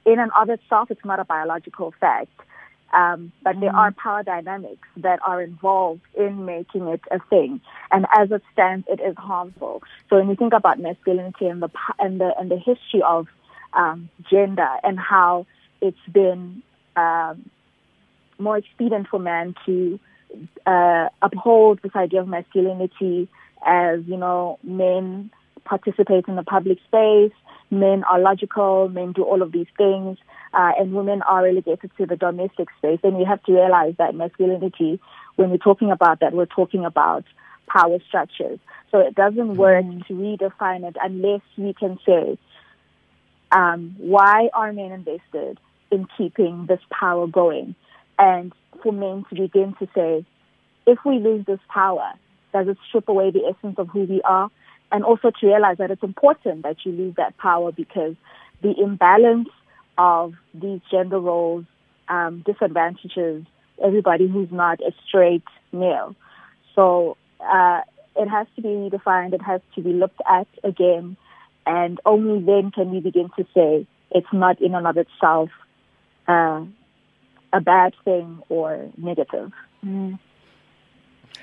in 0.06 0.18
and 0.18 0.30
of 0.38 0.50
itself, 0.50 0.90
it's 0.90 1.04
not 1.04 1.20
a 1.20 1.24
biological 1.24 1.94
fact. 2.00 2.30
Um, 2.92 3.32
but 3.42 3.58
there 3.58 3.74
are 3.74 3.90
power 3.90 4.22
dynamics 4.22 4.86
that 4.98 5.18
are 5.26 5.42
involved 5.42 6.02
in 6.16 6.44
making 6.44 6.86
it 6.86 7.00
a 7.10 7.18
thing, 7.28 7.60
and 7.90 8.06
as 8.16 8.30
it 8.30 8.42
stands, 8.52 8.86
it 8.88 9.00
is 9.00 9.16
harmful. 9.16 9.82
So 10.08 10.16
when 10.16 10.28
you 10.28 10.36
think 10.36 10.52
about 10.52 10.78
masculinity 10.78 11.46
and 11.46 11.60
the 11.60 11.70
and 11.98 12.20
the 12.20 12.30
and 12.38 12.52
the 12.52 12.56
history 12.56 13.02
of 13.04 13.26
um, 13.72 14.10
gender 14.30 14.68
and 14.84 14.96
how 14.96 15.46
it's 15.80 15.96
been 16.12 16.62
um, 16.94 17.50
more 18.38 18.58
expedient 18.58 19.08
for 19.08 19.18
men 19.18 19.56
to 19.66 19.98
uh, 20.66 21.08
uphold 21.20 21.80
this 21.82 21.96
idea 21.96 22.20
of 22.20 22.28
masculinity 22.28 23.28
as, 23.64 24.00
you 24.06 24.16
know, 24.16 24.58
men 24.62 25.30
participate 25.64 26.26
in 26.28 26.36
the 26.36 26.42
public 26.42 26.78
space, 26.86 27.32
men 27.70 28.04
are 28.04 28.20
logical, 28.20 28.88
men 28.88 29.12
do 29.12 29.22
all 29.22 29.42
of 29.42 29.52
these 29.52 29.66
things, 29.76 30.18
uh, 30.52 30.72
and 30.78 30.92
women 30.92 31.22
are 31.22 31.44
relegated 31.44 31.90
to 31.96 32.06
the 32.06 32.16
domestic 32.16 32.68
space. 32.78 33.00
And 33.02 33.16
we 33.16 33.24
have 33.24 33.42
to 33.44 33.52
realize 33.52 33.94
that 33.98 34.14
masculinity, 34.14 35.00
when 35.36 35.50
we're 35.50 35.56
talking 35.56 35.90
about 35.90 36.20
that, 36.20 36.32
we're 36.32 36.46
talking 36.46 36.84
about 36.84 37.24
power 37.66 37.98
structures. 38.06 38.58
So 38.90 38.98
it 38.98 39.14
doesn't 39.14 39.56
work 39.56 39.84
mm. 39.84 40.06
to 40.06 40.14
redefine 40.14 40.86
it 40.88 40.96
unless 41.02 41.40
we 41.56 41.72
can 41.74 41.98
say, 42.06 42.38
um, 43.50 43.96
why 43.98 44.48
are 44.52 44.72
men 44.72 44.92
invested 44.92 45.58
in 45.90 46.06
keeping 46.16 46.66
this 46.66 46.80
power 46.90 47.26
going? 47.26 47.74
And 48.18 48.52
for 48.82 48.92
men 48.92 49.24
to 49.30 49.34
begin 49.34 49.74
to 49.78 49.88
say, 49.94 50.24
if 50.86 50.98
we 51.04 51.18
lose 51.18 51.46
this 51.46 51.60
power, 51.68 52.12
does 52.54 52.68
it 52.68 52.78
strip 52.88 53.08
away 53.08 53.30
the 53.30 53.44
essence 53.44 53.78
of 53.78 53.88
who 53.88 54.04
we 54.04 54.22
are? 54.22 54.50
And 54.90 55.04
also 55.04 55.30
to 55.30 55.46
realize 55.46 55.76
that 55.78 55.90
it's 55.90 56.02
important 56.02 56.62
that 56.62 56.76
you 56.84 56.92
lose 56.92 57.14
that 57.16 57.36
power 57.36 57.72
because 57.72 58.14
the 58.62 58.72
imbalance 58.80 59.48
of 59.98 60.34
these 60.54 60.80
gender 60.90 61.18
roles 61.18 61.64
um, 62.08 62.42
disadvantages 62.46 63.44
everybody 63.82 64.28
who's 64.28 64.50
not 64.52 64.80
a 64.80 64.92
straight 65.06 65.42
male. 65.72 66.14
So 66.74 67.16
uh, 67.40 67.80
it 68.16 68.28
has 68.28 68.46
to 68.56 68.62
be 68.62 68.68
redefined. 68.68 69.34
It 69.34 69.42
has 69.42 69.60
to 69.74 69.82
be 69.82 69.92
looked 69.92 70.20
at 70.30 70.46
again. 70.62 71.16
And 71.66 72.00
only 72.06 72.44
then 72.44 72.70
can 72.70 72.90
we 72.90 73.00
begin 73.00 73.30
to 73.36 73.46
say 73.54 73.86
it's 74.10 74.32
not 74.32 74.60
in 74.60 74.74
and 74.74 74.86
of 74.86 74.96
itself 74.96 75.50
uh, 76.28 76.64
a 77.52 77.60
bad 77.60 77.94
thing 78.04 78.40
or 78.48 78.90
negative. 78.96 79.52
Mm. 79.84 80.18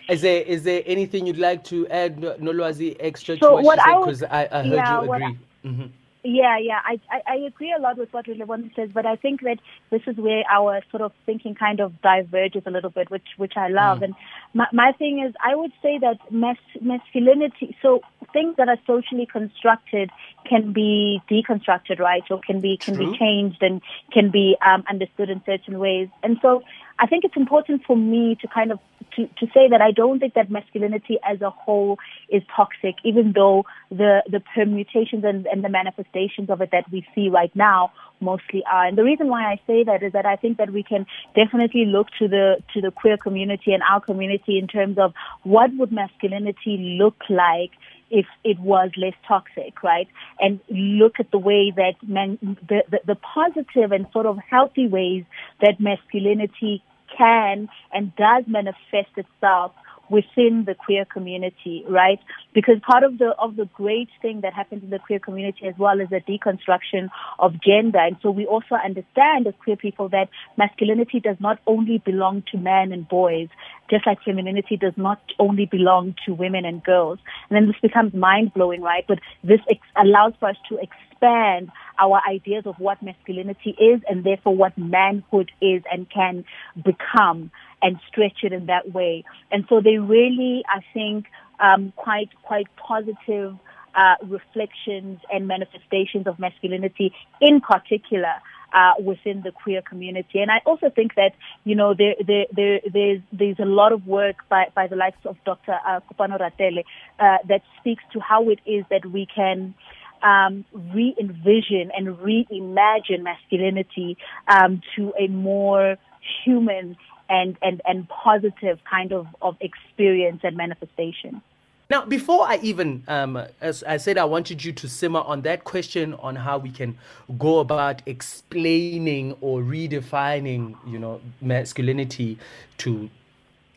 Is 0.10 0.22
there 0.22 0.42
is 0.42 0.64
there 0.64 0.82
anything 0.86 1.26
you'd 1.28 1.38
like 1.38 1.64
to 1.66 1.88
add, 1.88 2.18
Nolwazi, 2.18 2.96
extra 3.00 3.38
so 3.38 3.58
to 3.58 3.64
what, 3.64 3.80
she 3.80 3.90
said? 3.90 4.00
Because 4.00 4.24
I, 4.24 4.48
I, 4.52 4.64
heard 4.64 4.74
yeah, 4.74 5.02
you 5.02 5.12
agree. 5.14 5.26
I, 5.26 5.68
mm-hmm. 5.68 5.86
Yeah, 6.24 6.60
yeah, 6.60 6.80
I, 6.86 7.00
I, 7.10 7.34
I 7.34 7.36
agree 7.48 7.74
a 7.76 7.82
lot 7.82 7.98
with 7.98 8.14
what 8.14 8.28
Relebone 8.28 8.76
says, 8.76 8.90
but 8.94 9.08
I 9.08 9.16
think 9.16 9.42
that 9.42 9.58
this 9.90 10.02
is 10.06 10.18
where 10.18 10.44
our 10.52 10.82
sort 10.92 11.02
of 11.02 11.14
thinking 11.26 11.56
kind 11.56 11.80
of 11.80 12.00
diverges 12.04 12.62
a 12.68 12.70
little 12.70 12.92
bit, 12.92 13.10
which 13.10 13.26
which 13.38 13.54
I 13.56 13.70
love. 13.70 14.00
Mm. 14.00 14.04
And 14.04 14.16
my, 14.54 14.68
my 14.72 14.92
thing 14.92 15.24
is, 15.26 15.34
I 15.44 15.56
would 15.56 15.72
say 15.82 15.98
that 15.98 16.20
mas- 16.30 16.58
masculinity, 16.80 17.76
so 17.82 18.02
things 18.34 18.56
that 18.58 18.70
are 18.70 18.78
socially 18.86 19.26
constructed 19.26 20.12
can 20.46 20.74
be 20.74 21.24
deconstructed, 21.28 22.00
right, 22.00 22.24
or 22.30 22.40
can 22.40 22.60
be 22.60 22.78
can 22.78 22.96
True. 22.96 23.12
be 23.12 23.18
changed 23.18 23.64
and 23.64 23.82
can 24.12 24.30
be 24.30 24.56
um, 24.64 24.84
understood 24.88 25.32
in 25.32 25.42
certain 25.44 25.80
ways. 25.80 26.08
And 26.22 26.38
so 26.44 26.62
I 27.02 27.08
think 27.08 27.26
it's 27.26 27.36
important 27.36 27.82
for 27.86 27.98
me 27.98 28.38
to 28.42 28.48
kind 28.48 28.72
of 28.72 28.80
to, 29.16 29.26
to 29.26 29.48
say 29.48 29.68
that 29.70 29.82
I 29.82 29.92
don't 29.92 30.20
think 30.20 30.36
that 30.36 30.52
masculinity 30.52 31.18
as 31.28 31.42
a 31.42 31.50
whole 31.50 31.98
is 32.30 32.44
toxic, 32.56 32.96
even 33.04 33.34
though 33.34 33.66
the, 33.90 34.22
the 34.30 34.40
permutations 34.54 35.24
and, 35.26 35.48
and 35.48 35.64
the 35.64 35.70
manifestations 35.70 36.50
of 36.50 36.62
it 36.62 36.70
that 36.72 36.86
we 36.92 37.06
see 37.14 37.28
right 37.28 37.54
now 37.56 37.92
mostly 38.22 38.64
are. 38.72 38.86
And 38.86 38.98
the 38.98 39.04
reason 39.04 39.28
why 39.28 39.52
I 39.52 39.60
say 39.66 39.84
that 39.84 40.04
is 40.04 40.14
that 40.14 40.28
I 40.28 40.36
think 40.36 40.60
that 40.60 40.70
we 40.70 40.84
can 40.84 41.08
definitely 41.36 41.86
look 41.86 42.08
to 42.20 42.28
the 42.28 42.58
to 42.76 42.82
the 42.82 42.92
queer 42.92 43.18
community 43.18 43.74
and 43.74 43.82
our 43.82 44.00
community 44.00 44.60
in 44.60 44.68
terms 44.68 44.98
of 45.00 45.14
what 45.42 45.72
would 45.78 45.92
masculinity 45.92 46.98
look 47.02 47.18
like 47.30 47.72
if 48.12 48.26
it 48.44 48.60
was 48.60 48.92
less 48.98 49.14
toxic, 49.28 49.82
right? 49.82 50.08
And 50.40 50.60
look 50.70 51.14
at 51.20 51.32
the 51.32 51.40
way 51.40 51.74
that 51.76 51.94
men, 52.06 52.38
the, 52.42 52.84
the, 52.92 53.00
the 53.08 53.16
positive 53.16 53.92
and 53.92 54.06
sort 54.12 54.26
of 54.26 54.38
healthy 54.38 54.88
ways 54.88 55.24
that 55.62 55.80
masculinity 55.80 56.84
can 57.18 57.70
and 57.94 58.16
does 58.16 58.44
manifest 58.48 59.18
itself 59.18 59.74
within 60.12 60.66
the 60.66 60.76
queer 60.76 61.06
community, 61.06 61.84
right? 61.88 62.20
Because 62.54 62.76
part 62.86 63.04
of 63.04 63.18
the 63.18 63.30
of 63.40 63.56
the 63.56 63.66
great 63.74 64.10
thing 64.22 64.42
that 64.42 64.54
happens 64.54 64.84
in 64.84 64.90
the 64.90 65.00
queer 65.00 65.20
community 65.20 65.66
as 65.68 65.76
well 65.78 66.00
is 66.00 66.10
the 66.10 66.20
deconstruction 66.20 67.10
of 67.40 67.54
gender. 67.62 68.00
And 68.00 68.18
so 68.22 68.30
we 68.30 68.46
also 68.46 68.76
understand 68.76 69.48
as 69.48 69.54
queer 69.64 69.78
people 69.78 70.10
that 70.10 70.28
masculinity 70.58 71.22
does 71.22 71.38
not 71.40 71.60
only 71.66 72.00
belong 72.00 72.44
to 72.52 72.58
men 72.58 72.92
and 72.92 73.08
boys, 73.08 73.48
just 73.90 74.06
like 74.06 74.22
femininity 74.24 74.78
does 74.78 74.94
not 74.98 75.22
only 75.40 75.66
belong 75.66 76.14
to 76.26 76.34
women 76.34 76.66
and 76.66 76.84
girls. 76.84 77.20
And 77.50 77.56
then 77.56 77.68
this 77.68 77.80
becomes 77.82 78.14
mind 78.14 78.54
blowing, 78.54 78.82
right? 78.82 79.06
But 79.08 79.20
this 79.44 79.62
ex- 79.70 79.80
allows 79.96 80.34
for 80.40 80.50
us 80.50 80.58
to 80.70 80.78
expand 80.78 81.72
our 82.00 82.22
ideas 82.28 82.66
of 82.66 82.76
what 82.80 83.02
masculinity 83.02 83.76
is 83.80 84.02
and 84.10 84.24
therefore 84.24 84.56
what 84.56 84.78
manhood 84.78 85.52
is 85.62 85.84
and 85.92 86.10
can 86.10 86.44
become 86.76 87.52
and 87.82 88.00
stretch 88.08 88.44
it 88.44 88.54
in 88.54 88.68
that 88.68 88.92
way. 88.94 89.24
And 89.52 89.66
so 89.70 89.82
they 89.82 89.98
really, 89.98 90.64
I 90.68 90.82
think, 90.94 91.26
um, 91.60 91.94
quite 91.96 92.30
quite 92.44 92.68
positive 92.76 93.58
uh, 93.96 94.16
reflections 94.24 95.20
and 95.32 95.48
manifestations 95.48 96.28
of 96.28 96.40
masculinity, 96.40 97.14
in 97.40 97.62
particular. 97.62 98.34
Uh, 98.74 98.94
within 99.02 99.42
the 99.42 99.52
queer 99.52 99.82
community. 99.82 100.40
And 100.40 100.50
I 100.50 100.62
also 100.66 100.90
think 100.90 101.16
that, 101.16 101.32
you 101.66 101.76
know, 101.76 101.94
there, 101.94 102.16
there, 102.26 102.46
there, 102.56 102.80
there's, 102.90 103.20
there's 103.34 103.60
a 103.60 103.66
lot 103.66 103.92
of 103.92 104.08
work 104.08 104.38
by, 104.48 104.68
by 104.74 104.88
the 104.88 104.96
likes 104.96 105.18
of 105.26 105.36
Dr. 105.44 105.74
Uh, 105.86 106.00
Kopano 106.10 106.40
Ratele 106.40 106.86
uh, 107.20 107.40
that 107.50 107.64
speaks 107.82 108.02
to 108.14 108.22
how 108.22 108.48
it 108.48 108.60
is 108.66 108.86
that 108.90 109.06
we 109.06 109.26
can 109.26 109.76
um, 110.24 110.64
re-envision 110.94 111.92
and 111.96 112.18
reimagine 112.18 113.24
masculinity 113.24 114.18
um, 114.48 114.82
to 114.96 115.14
a 115.20 115.28
more 115.28 115.98
human 116.46 116.96
and, 117.32 117.58
and, 117.62 117.82
and 117.86 118.08
positive 118.10 118.80
kind 118.84 119.12
of, 119.14 119.26
of 119.42 119.56
experience 119.62 120.42
and 120.44 120.56
manifestation. 120.56 121.42
Now, 121.90 122.06
before 122.06 122.46
I 122.48 122.58
even, 122.62 123.04
um, 123.08 123.42
as 123.60 123.84
I 123.84 123.98
said, 123.98 124.18
I 124.18 124.24
wanted 124.24 124.64
you 124.64 124.72
to 124.74 124.88
simmer 124.88 125.22
on 125.22 125.42
that 125.42 125.64
question 125.64 126.14
on 126.16 126.36
how 126.36 126.58
we 126.58 126.72
can 126.72 126.98
go 127.38 127.60
about 127.60 128.02
explaining 128.06 129.36
or 129.42 129.62
redefining, 129.62 130.76
you 130.88 131.00
know, 131.00 131.20
masculinity 131.42 132.38
to 132.80 133.10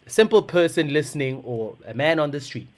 a 0.07 0.11
simple 0.11 0.43
person 0.43 0.93
listening 0.93 1.43
or 1.45 1.77
a 1.87 1.95
man 1.95 2.19
on 2.19 2.31
the 2.31 2.41
street. 2.41 2.69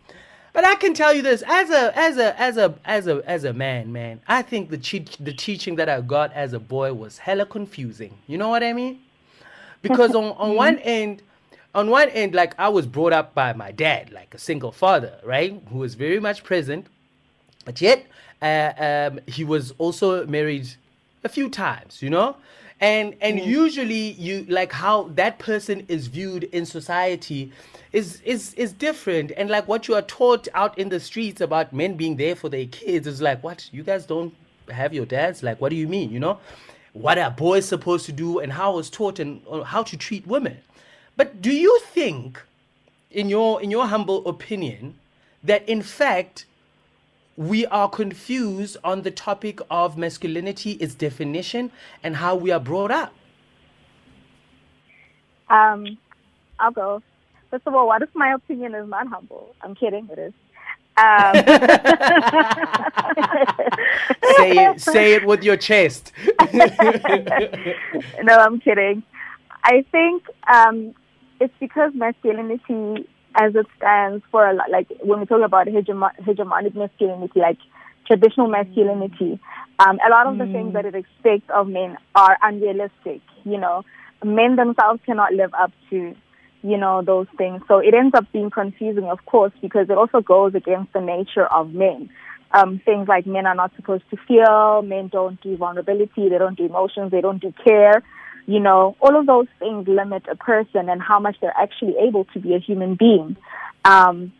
But 0.54 0.64
I 0.64 0.74
can 0.76 0.94
tell 0.94 1.12
you 1.12 1.20
this 1.20 1.42
as 1.46 1.68
a 1.68 1.92
as 1.98 2.16
a 2.16 2.40
as 2.40 2.56
a 2.56 2.78
as 2.86 3.06
a 3.06 3.22
as 3.26 3.44
a 3.44 3.52
man, 3.52 3.92
man. 3.92 4.22
I 4.26 4.40
think 4.40 4.70
the 4.70 4.78
che- 4.78 5.04
the 5.20 5.34
teaching 5.34 5.76
that 5.76 5.90
I 5.90 6.00
got 6.00 6.32
as 6.32 6.54
a 6.54 6.58
boy 6.58 6.94
was 6.94 7.18
hella 7.18 7.44
confusing. 7.44 8.16
You 8.26 8.38
know 8.38 8.48
what 8.48 8.62
I 8.62 8.72
mean? 8.72 9.00
Because 9.82 10.14
on 10.14 10.32
on 10.36 10.54
one 10.56 10.78
end, 10.78 11.22
on 11.74 11.90
one 11.90 12.08
end, 12.08 12.34
like 12.34 12.54
I 12.58 12.68
was 12.68 12.86
brought 12.86 13.12
up 13.12 13.34
by 13.34 13.52
my 13.52 13.70
dad, 13.70 14.10
like 14.10 14.34
a 14.34 14.38
single 14.38 14.72
father, 14.72 15.18
right, 15.22 15.62
who 15.70 15.78
was 15.78 15.94
very 15.94 16.18
much 16.18 16.42
present, 16.42 16.86
but 17.64 17.80
yet 17.80 18.06
uh, 18.40 18.72
um, 18.78 19.20
he 19.26 19.44
was 19.44 19.72
also 19.78 20.26
married 20.26 20.68
a 21.24 21.28
few 21.28 21.48
times, 21.48 22.02
you 22.02 22.10
know? 22.10 22.36
And 22.80 23.14
and 23.20 23.38
mm. 23.38 23.46
usually 23.46 24.12
you 24.12 24.44
like 24.48 24.72
how 24.72 25.04
that 25.14 25.38
person 25.38 25.84
is 25.88 26.08
viewed 26.08 26.44
in 26.44 26.66
society 26.66 27.52
is 27.92 28.20
is 28.22 28.52
is 28.54 28.72
different. 28.72 29.32
And 29.36 29.48
like 29.48 29.66
what 29.66 29.88
you 29.88 29.94
are 29.94 30.02
taught 30.02 30.46
out 30.54 30.78
in 30.78 30.90
the 30.90 31.00
streets 31.00 31.40
about 31.40 31.72
men 31.72 31.96
being 31.96 32.16
there 32.16 32.36
for 32.36 32.50
their 32.50 32.66
kids 32.66 33.06
is 33.06 33.22
like 33.22 33.42
what? 33.42 33.68
You 33.72 33.82
guys 33.82 34.04
don't 34.04 34.34
have 34.70 34.92
your 34.92 35.06
dads? 35.06 35.42
Like 35.42 35.58
what 35.60 35.70
do 35.70 35.76
you 35.76 35.88
mean? 35.88 36.10
You 36.10 36.20
know 36.20 36.38
what 36.96 37.18
are 37.18 37.30
boys 37.30 37.66
supposed 37.66 38.06
to 38.06 38.12
do 38.12 38.38
and 38.38 38.52
how 38.52 38.76
was 38.76 38.90
taught 38.90 39.18
and 39.18 39.42
uh, 39.50 39.62
how 39.62 39.82
to 39.82 39.96
treat 39.96 40.26
women 40.26 40.58
but 41.16 41.42
do 41.42 41.52
you 41.52 41.80
think 41.82 42.42
in 43.10 43.28
your 43.28 43.62
in 43.62 43.70
your 43.70 43.86
humble 43.86 44.26
opinion 44.28 44.98
that 45.44 45.68
in 45.68 45.82
fact 45.82 46.46
we 47.36 47.66
are 47.66 47.88
confused 47.88 48.76
on 48.82 49.02
the 49.02 49.10
topic 49.10 49.60
of 49.70 49.98
masculinity, 49.98 50.72
its 50.72 50.94
definition, 50.94 51.70
and 52.02 52.16
how 52.16 52.34
we 52.34 52.50
are 52.50 52.60
brought 52.60 52.90
up? 52.90 53.14
Um, 55.50 55.98
I'll 56.58 56.72
go. 56.72 57.02
First 57.50 57.66
of 57.66 57.74
all, 57.74 57.86
what 57.86 58.02
if 58.02 58.10
my 58.14 58.32
opinion 58.34 58.74
is 58.74 58.88
not 58.88 59.06
humble? 59.08 59.54
I'm 59.62 59.74
kidding, 59.74 60.08
it 60.10 60.18
is. 60.18 60.32
Um, 60.98 61.34
say 64.36 64.56
it. 64.56 64.80
Say 64.80 65.14
it 65.14 65.26
with 65.26 65.42
your 65.42 65.56
chest. 65.56 66.12
no, 68.22 68.38
I'm 68.38 68.60
kidding. 68.60 69.02
I 69.64 69.84
think 69.90 70.24
um, 70.52 70.94
it's 71.40 71.54
because 71.60 71.92
masculinity 71.94 73.08
as 73.34 73.54
it 73.54 73.66
stands 73.76 74.24
for 74.30 74.48
a 74.48 74.54
lot, 74.54 74.70
like 74.70 74.88
when 75.02 75.20
we 75.20 75.26
talk 75.26 75.44
about 75.44 75.66
hegemon- 75.66 76.18
hegemonic 76.20 76.74
masculinity, 76.74 77.40
like 77.40 77.58
traditional 78.06 78.48
masculinity, 78.48 79.38
um, 79.78 79.98
a 80.06 80.10
lot 80.10 80.26
of 80.26 80.34
mm. 80.34 80.38
the 80.38 80.52
things 80.52 80.70
mm. 80.70 80.72
that 80.72 80.86
it 80.86 80.94
expects 80.94 81.48
of 81.50 81.68
men 81.68 81.98
are 82.14 82.38
unrealistic. 82.42 83.20
You 83.44 83.58
know, 83.58 83.84
men 84.24 84.56
themselves 84.56 85.00
cannot 85.04 85.34
live 85.34 85.52
up 85.54 85.72
to, 85.90 86.14
you 86.66 86.76
know, 86.76 87.00
those 87.00 87.28
things. 87.38 87.62
So 87.68 87.78
it 87.78 87.94
ends 87.94 88.14
up 88.14 88.24
being 88.32 88.50
confusing, 88.50 89.04
of 89.04 89.24
course, 89.24 89.52
because 89.62 89.88
it 89.88 89.96
also 89.96 90.20
goes 90.20 90.54
against 90.56 90.92
the 90.92 91.00
nature 91.00 91.46
of 91.46 91.72
men. 91.72 92.10
Um, 92.52 92.80
things 92.84 93.06
like 93.06 93.24
men 93.24 93.46
are 93.46 93.54
not 93.54 93.70
supposed 93.76 94.02
to 94.10 94.16
feel, 94.26 94.82
men 94.82 95.08
don't 95.08 95.40
do 95.40 95.56
vulnerability, 95.56 96.28
they 96.28 96.38
don't 96.38 96.56
do 96.56 96.64
emotions, 96.64 97.12
they 97.12 97.20
don't 97.20 97.40
do 97.40 97.52
care. 97.64 98.02
You 98.46 98.58
know, 98.58 98.96
all 99.00 99.18
of 99.18 99.26
those 99.26 99.46
things 99.60 99.86
limit 99.86 100.24
a 100.30 100.34
person 100.34 100.88
and 100.88 101.00
how 101.00 101.20
much 101.20 101.36
they're 101.40 101.56
actually 101.56 101.94
able 101.98 102.24
to 102.26 102.40
be 102.40 102.54
a 102.54 102.58
human 102.58 102.96
being. 102.96 103.36
Um, 103.84 104.32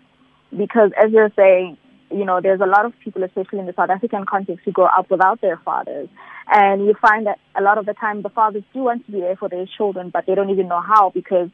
because 0.57 0.91
as 1.01 1.13
you're 1.13 1.33
saying, 1.37 1.77
you 2.11 2.25
know, 2.25 2.41
there's 2.41 2.61
a 2.61 2.67
lot 2.67 2.87
of 2.87 2.93
people, 3.01 3.23
especially 3.23 3.61
in 3.61 3.67
the 3.67 3.75
South 3.75 3.91
African 3.91 4.25
context, 4.27 4.65
who 4.65 4.73
grow 4.73 4.87
up 4.87 5.11
without 5.11 5.41
their 5.41 5.59
fathers. 5.65 6.09
And 6.49 6.87
you 6.87 6.95
find 7.01 7.27
that 7.27 7.39
a 7.57 7.63
lot 7.63 7.79
of 7.79 7.87
the 7.87 7.95
time 7.95 8.23
the 8.23 8.29
fathers 8.31 8.63
do 8.73 8.81
want 8.81 9.07
to 9.07 9.13
be 9.13 9.21
there 9.21 9.37
for 9.37 9.49
their 9.49 9.67
children, 9.77 10.11
but 10.11 10.27
they 10.27 10.35
don't 10.35 10.51
even 10.51 10.69
know 10.69 10.81
how 10.81 11.11
because 11.11 11.51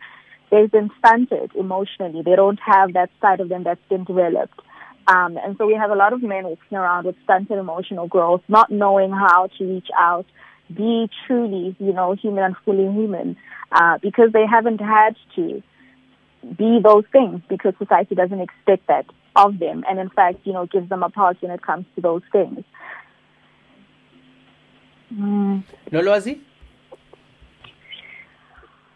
they've 0.52 0.70
been 0.70 0.90
stunted 0.98 1.50
emotionally. 1.56 2.22
They 2.22 2.36
don't 2.36 2.60
have 2.60 2.92
that 2.92 3.10
side 3.20 3.40
of 3.40 3.48
them 3.48 3.64
that's 3.64 3.80
been 3.88 4.04
developed. 4.04 4.60
Um, 5.08 5.36
and 5.42 5.56
so 5.58 5.66
we 5.66 5.74
have 5.74 5.90
a 5.90 5.96
lot 5.96 6.12
of 6.12 6.22
men 6.22 6.44
walking 6.44 6.78
around 6.78 7.06
with 7.06 7.16
stunted 7.24 7.58
emotional 7.58 8.06
growth, 8.06 8.42
not 8.48 8.70
knowing 8.70 9.10
how 9.10 9.48
to 9.58 9.64
reach 9.64 9.88
out, 9.98 10.26
be 10.72 11.10
truly, 11.26 11.74
you 11.80 11.92
know, 11.92 12.14
human 12.14 12.44
and 12.44 12.56
fully 12.64 12.84
human, 12.92 13.36
uh, 13.72 13.98
because 14.00 14.30
they 14.32 14.46
haven't 14.46 14.80
had 14.80 15.16
to 15.34 15.62
be 16.56 16.78
those 16.82 17.04
things 17.10 17.40
because 17.48 17.74
society 17.78 18.14
doesn't 18.14 18.40
expect 18.40 18.86
that 18.86 19.06
of 19.34 19.58
them, 19.58 19.82
and 19.88 19.98
in 19.98 20.10
fact, 20.10 20.38
you 20.44 20.52
know, 20.52 20.66
gives 20.66 20.88
them 20.88 21.02
a 21.02 21.08
pass 21.08 21.34
when 21.40 21.50
it 21.50 21.62
comes 21.62 21.86
to 21.94 22.02
those 22.02 22.22
things. 22.30 22.62
Mm. 25.12 25.62
Nolwazi? 25.90 26.40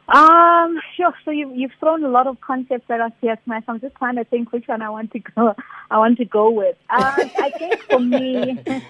Um, 0.09 0.79
sure. 0.97 1.13
So 1.25 1.31
you've 1.33 1.57
you've 1.57 1.73
thrown 1.81 2.05
a 2.05 2.09
lot 2.09 2.27
of 2.27 2.41
concepts 2.41 2.89
at 2.91 3.01
us 3.01 3.13
here, 3.21 3.37
Smash. 3.45 3.65
I'm 3.67 3.81
just 3.81 3.97
trying 3.97 4.17
to 4.17 4.25
think 4.25 4.53
which 4.53 4.69
one 4.69 4.83
I 4.83 4.91
want 4.91 5.13
to 5.13 5.19
go. 5.19 5.55
I 5.91 5.99
want 5.99 6.19
to 6.19 6.25
go 6.25 6.51
with. 6.51 6.77
Um, 6.91 7.31
I 7.39 7.51
think 7.59 7.83
for 7.83 7.99
me, 7.99 8.59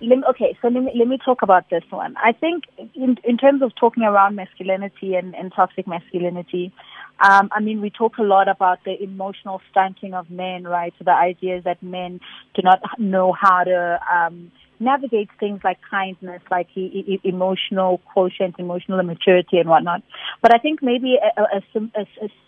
me, 0.00 0.22
okay, 0.30 0.56
so 0.62 0.68
let 0.68 0.82
me, 0.82 0.92
let 0.96 1.08
me 1.08 1.18
talk 1.22 1.42
about 1.42 1.68
this 1.70 1.84
one. 1.90 2.16
I 2.16 2.32
think 2.32 2.64
in, 2.94 3.18
in 3.24 3.36
terms 3.36 3.62
of 3.62 3.72
talking 3.74 4.02
around 4.02 4.36
masculinity 4.36 5.14
and, 5.14 5.34
and 5.34 5.52
toxic 5.54 5.86
masculinity, 5.86 6.72
um, 7.20 7.50
I 7.52 7.60
mean, 7.60 7.80
we 7.80 7.90
talk 7.90 8.18
a 8.18 8.22
lot 8.22 8.48
about 8.48 8.82
the 8.84 9.00
emotional 9.02 9.60
stunting 9.70 10.14
of 10.14 10.30
men, 10.30 10.64
right? 10.64 10.94
So 10.98 11.04
the 11.04 11.12
idea 11.12 11.58
is 11.58 11.64
that 11.64 11.82
men 11.82 12.20
do 12.54 12.62
not 12.62 12.80
know 12.98 13.32
how 13.32 13.64
to 13.64 14.00
um, 14.10 14.50
navigate 14.80 15.28
things 15.38 15.60
like 15.62 15.78
kindness, 15.88 16.42
like 16.50 16.68
emotional 16.74 17.98
quotient, 18.12 18.56
emotional 18.58 19.02
maturity, 19.02 19.58
and 19.58 19.68
whatnot. 19.68 20.02
But 20.42 20.54
I 20.54 20.58
think 20.58 20.82
maybe 20.82 21.16
a, 21.16 21.42
a, 21.42 21.62
a, 21.74 22.06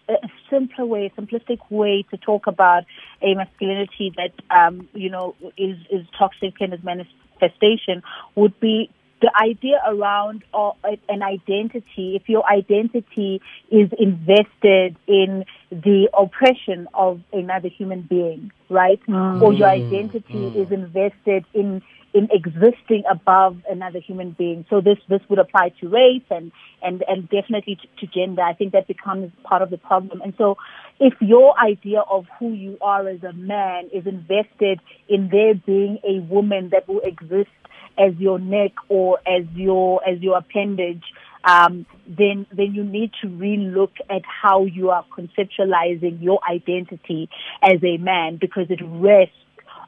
a, 0.09 0.15
a 0.15 0.29
simpler 0.51 0.87
way, 0.87 1.13
simplistic 1.17 1.59
way 1.71 2.05
to 2.11 2.17
talk 2.17 2.47
about 2.47 2.85
a 3.21 3.35
masculinity 3.35 4.13
that 4.17 4.33
um, 4.51 4.89
you 4.95 5.11
know 5.11 5.37
is 5.57 5.77
is 5.91 6.07
toxic 6.19 6.55
and 6.61 6.73
is 6.73 6.81
manifestation 6.83 8.03
would 8.35 8.59
be 8.59 8.91
the 9.23 9.31
idea 9.41 9.81
around 9.87 10.43
uh, 10.53 10.73
an 11.09 11.23
identity, 11.23 12.17
if 12.17 12.29
your 12.29 12.45
identity 12.51 13.41
is 13.71 13.89
invested 13.97 14.97
in 15.07 15.45
the 15.71 16.09
oppression 16.13 16.89
of 16.93 17.21
another 17.33 17.69
human 17.69 18.03
being, 18.03 18.51
right? 18.69 19.01
Mm. 19.07 19.41
Or 19.41 19.53
your 19.53 19.69
identity 19.69 20.35
mm. 20.35 20.57
is 20.57 20.73
invested 20.73 21.45
in 21.55 21.83
in 22.15 22.29
existing 22.31 23.05
above 23.11 23.57
another 23.71 23.99
human 23.99 24.33
being. 24.33 24.67
So 24.69 24.81
this 24.81 24.99
this 25.09 25.21
would 25.29 25.39
apply 25.39 25.71
to 25.81 25.89
race 25.89 26.23
and 26.31 26.53
and 26.83 27.03
and 27.09 27.29
definitely 27.29 27.77
to, 27.77 28.07
to 28.07 28.13
gender. 28.13 28.43
I 28.43 28.55
think 28.55 28.73
that 28.73 28.87
becomes 28.87 29.33
part 29.45 29.63
of 29.63 29.71
the 29.71 29.79
problem. 29.79 30.21
And 30.21 30.35
so, 30.37 30.57
if 31.01 31.15
your 31.21 31.59
idea 31.59 32.01
of 32.01 32.27
who 32.39 32.53
you 32.53 32.77
are 32.81 33.09
as 33.09 33.23
a 33.23 33.33
man 33.33 33.89
is 33.93 34.07
invested 34.07 34.81
in 35.09 35.29
there 35.31 35.55
being 35.55 35.99
a 36.07 36.21
woman 36.21 36.71
that 36.71 36.87
will 36.89 37.01
exist 37.01 37.51
as 37.99 38.15
your 38.19 38.39
neck 38.39 38.73
or 38.89 39.19
as 39.27 39.45
your 39.55 40.07
as 40.07 40.21
your 40.21 40.37
appendage, 40.37 41.05
um, 41.45 41.87
then 42.07 42.47
then 42.53 42.75
you 42.75 42.85
need 42.85 43.13
to 43.23 43.29
relook 43.29 43.93
at 44.11 44.23
how 44.25 44.65
you 44.65 44.91
are 44.91 45.05
conceptualizing 45.17 46.23
your 46.23 46.41
identity 46.49 47.29
as 47.63 47.83
a 47.83 47.97
man 47.97 48.37
because 48.41 48.67
it 48.71 48.81
rests 48.83 49.35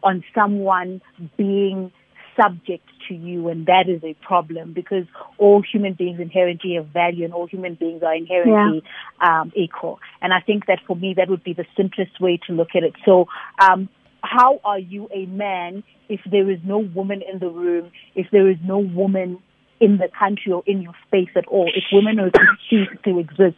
on 0.02 0.22
someone 0.34 1.00
being 1.36 1.90
subject 2.40 2.86
to 3.08 3.14
you 3.14 3.48
and 3.48 3.66
that 3.66 3.84
is 3.88 4.02
a 4.02 4.14
problem 4.24 4.72
because 4.72 5.04
all 5.38 5.62
human 5.62 5.94
beings 5.94 6.20
inherently 6.20 6.74
have 6.74 6.86
value 6.86 7.24
and 7.24 7.34
all 7.34 7.46
human 7.46 7.74
beings 7.74 8.02
are 8.02 8.14
inherently 8.14 8.82
yeah. 9.20 9.40
um, 9.40 9.52
equal. 9.54 9.98
And 10.22 10.32
I 10.32 10.40
think 10.40 10.66
that 10.66 10.80
for 10.86 10.96
me 10.96 11.14
that 11.16 11.28
would 11.28 11.44
be 11.44 11.52
the 11.52 11.66
simplest 11.76 12.20
way 12.20 12.38
to 12.46 12.52
look 12.52 12.68
at 12.74 12.82
it. 12.82 12.94
So 13.04 13.26
um, 13.60 13.88
how 14.22 14.60
are 14.64 14.78
you 14.78 15.08
a 15.12 15.26
man 15.26 15.84
if 16.08 16.20
there 16.30 16.50
is 16.50 16.58
no 16.64 16.78
woman 16.78 17.22
in 17.22 17.38
the 17.38 17.48
room, 17.48 17.90
if 18.14 18.26
there 18.32 18.50
is 18.50 18.56
no 18.64 18.78
woman 18.78 19.38
in 19.80 19.98
the 19.98 20.08
country 20.18 20.52
or 20.52 20.62
in 20.66 20.82
your 20.82 20.94
space 21.06 21.30
at 21.36 21.46
all, 21.46 21.70
if 21.74 21.84
women 21.92 22.18
are 22.20 22.30
to 22.30 22.40
cease 22.70 22.88
to 23.04 23.18
exist, 23.18 23.56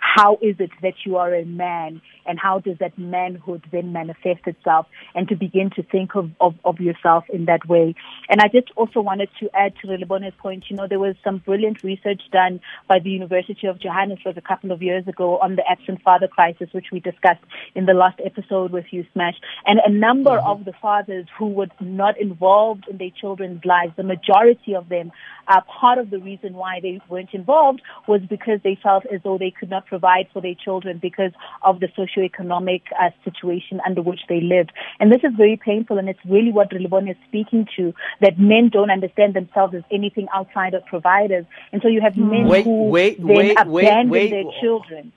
how 0.00 0.38
is 0.42 0.56
it 0.58 0.70
that 0.82 0.94
you 1.04 1.16
are 1.16 1.34
a 1.34 1.44
man 1.44 2.00
and 2.26 2.38
how 2.38 2.58
does 2.58 2.78
that 2.78 2.96
manhood 2.98 3.62
then 3.72 3.92
manifest 3.92 4.46
itself 4.46 4.86
and 5.14 5.28
to 5.28 5.36
begin 5.36 5.70
to 5.76 5.82
think 5.82 6.14
of, 6.14 6.30
of, 6.40 6.54
of 6.64 6.80
yourself 6.80 7.24
in 7.32 7.46
that 7.46 7.66
way. 7.68 7.94
And 8.28 8.40
I 8.40 8.48
just 8.48 8.70
also 8.76 9.00
wanted 9.00 9.28
to 9.40 9.50
add 9.54 9.74
to 9.82 9.88
Relebone's 9.88 10.34
point, 10.38 10.64
you 10.68 10.76
know, 10.76 10.86
there 10.88 10.98
was 10.98 11.16
some 11.24 11.38
brilliant 11.38 11.82
research 11.82 12.22
done 12.32 12.60
by 12.88 12.98
the 12.98 13.10
University 13.10 13.66
of 13.66 13.80
Johannesburg 13.80 14.38
a 14.38 14.42
couple 14.42 14.72
of 14.72 14.82
years 14.82 15.06
ago 15.08 15.38
on 15.38 15.56
the 15.56 15.64
absent 15.68 16.02
father 16.02 16.28
crisis, 16.28 16.68
which 16.72 16.86
we 16.92 17.00
discussed 17.00 17.44
in 17.74 17.86
the 17.86 17.94
last 17.94 18.20
episode 18.24 18.70
with 18.70 18.86
you, 18.90 19.04
Smash. 19.12 19.36
And 19.66 19.80
a 19.84 19.90
number 19.90 20.30
mm-hmm. 20.30 20.48
of 20.48 20.64
the 20.64 20.72
fathers 20.80 21.26
who 21.38 21.48
were 21.48 21.68
not 21.80 22.20
involved 22.20 22.84
in 22.88 22.98
their 22.98 23.10
children's 23.10 23.64
lives, 23.64 23.92
the 23.96 24.02
majority 24.02 24.74
of 24.74 24.88
them, 24.88 25.12
uh, 25.48 25.60
part 25.62 25.98
of 25.98 26.10
the 26.10 26.18
reason 26.18 26.54
why 26.54 26.78
they 26.80 27.00
weren't 27.08 27.34
involved 27.34 27.82
was 28.06 28.20
because 28.28 28.60
they 28.62 28.78
felt 28.80 29.04
as 29.06 29.20
though 29.24 29.38
they 29.38 29.50
could 29.50 29.70
not 29.70 29.89
provide 29.94 30.26
for 30.32 30.40
their 30.40 30.54
children 30.66 30.98
because 31.08 31.32
of 31.62 31.80
the 31.80 31.88
socioeconomic 31.98 32.82
uh, 33.02 33.10
situation 33.26 33.80
under 33.86 34.02
which 34.08 34.20
they 34.30 34.40
live. 34.40 34.68
And 34.98 35.12
this 35.12 35.22
is 35.28 35.32
very 35.36 35.58
painful, 35.70 35.98
and 35.98 36.08
it's 36.08 36.24
really 36.24 36.52
what 36.52 36.70
Relebone 36.70 37.10
is 37.10 37.16
speaking 37.28 37.66
to, 37.76 37.92
that 38.22 38.38
men 38.38 38.70
don't 38.76 38.90
understand 38.90 39.34
themselves 39.34 39.74
as 39.74 39.82
anything 39.90 40.26
outside 40.32 40.72
of 40.74 40.86
providers. 40.86 41.44
And 41.72 41.82
so 41.82 41.88
you 41.88 42.00
have 42.00 42.16
men 42.16 42.46
wait, 42.46 42.64
who 42.64 42.76
wait, 42.84 43.18
then 43.18 43.26
wait, 43.26 43.56
abandon 43.58 44.10
wait, 44.10 44.30
their 44.30 44.44
children. 44.62 45.12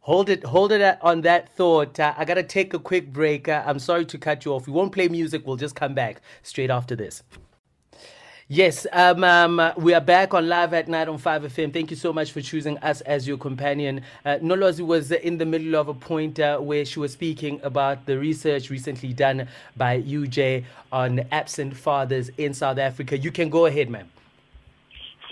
Hold 0.00 0.30
it, 0.30 0.42
hold 0.44 0.72
it 0.72 0.98
on 1.00 1.20
that 1.22 1.54
thought. 1.56 2.00
Uh, 2.00 2.14
I 2.16 2.24
gotta 2.24 2.42
take 2.42 2.74
a 2.74 2.78
quick 2.78 3.12
break. 3.12 3.48
Uh, 3.48 3.62
I'm 3.64 3.78
sorry 3.78 4.04
to 4.06 4.18
cut 4.18 4.44
you 4.44 4.52
off. 4.52 4.66
We 4.66 4.72
won't 4.72 4.92
play 4.92 5.08
music. 5.08 5.46
We'll 5.46 5.62
just 5.66 5.76
come 5.76 5.94
back 5.94 6.20
straight 6.42 6.70
after 6.70 6.96
this. 6.96 7.22
Yes, 8.54 8.86
um, 8.92 9.24
um, 9.24 9.72
we 9.78 9.94
are 9.94 10.00
back 10.02 10.34
on 10.34 10.46
live 10.46 10.74
at 10.74 10.86
night 10.86 11.08
on 11.08 11.18
5FM. 11.18 11.72
Thank 11.72 11.90
you 11.90 11.96
so 11.96 12.12
much 12.12 12.32
for 12.32 12.42
choosing 12.42 12.76
us 12.80 13.00
as 13.00 13.26
your 13.26 13.38
companion. 13.38 14.02
Uh, 14.26 14.36
Nolwazi 14.42 14.84
was 14.86 15.10
in 15.10 15.38
the 15.38 15.46
middle 15.46 15.74
of 15.74 15.88
a 15.88 15.94
point 15.94 16.38
uh, 16.38 16.58
where 16.58 16.84
she 16.84 17.00
was 17.00 17.12
speaking 17.14 17.62
about 17.62 18.04
the 18.04 18.18
research 18.18 18.68
recently 18.68 19.14
done 19.14 19.48
by 19.74 20.02
UJ 20.02 20.64
on 20.92 21.20
absent 21.32 21.74
fathers 21.74 22.28
in 22.36 22.52
South 22.52 22.76
Africa. 22.76 23.16
You 23.16 23.32
can 23.32 23.48
go 23.48 23.64
ahead, 23.64 23.88
ma'am. 23.88 24.10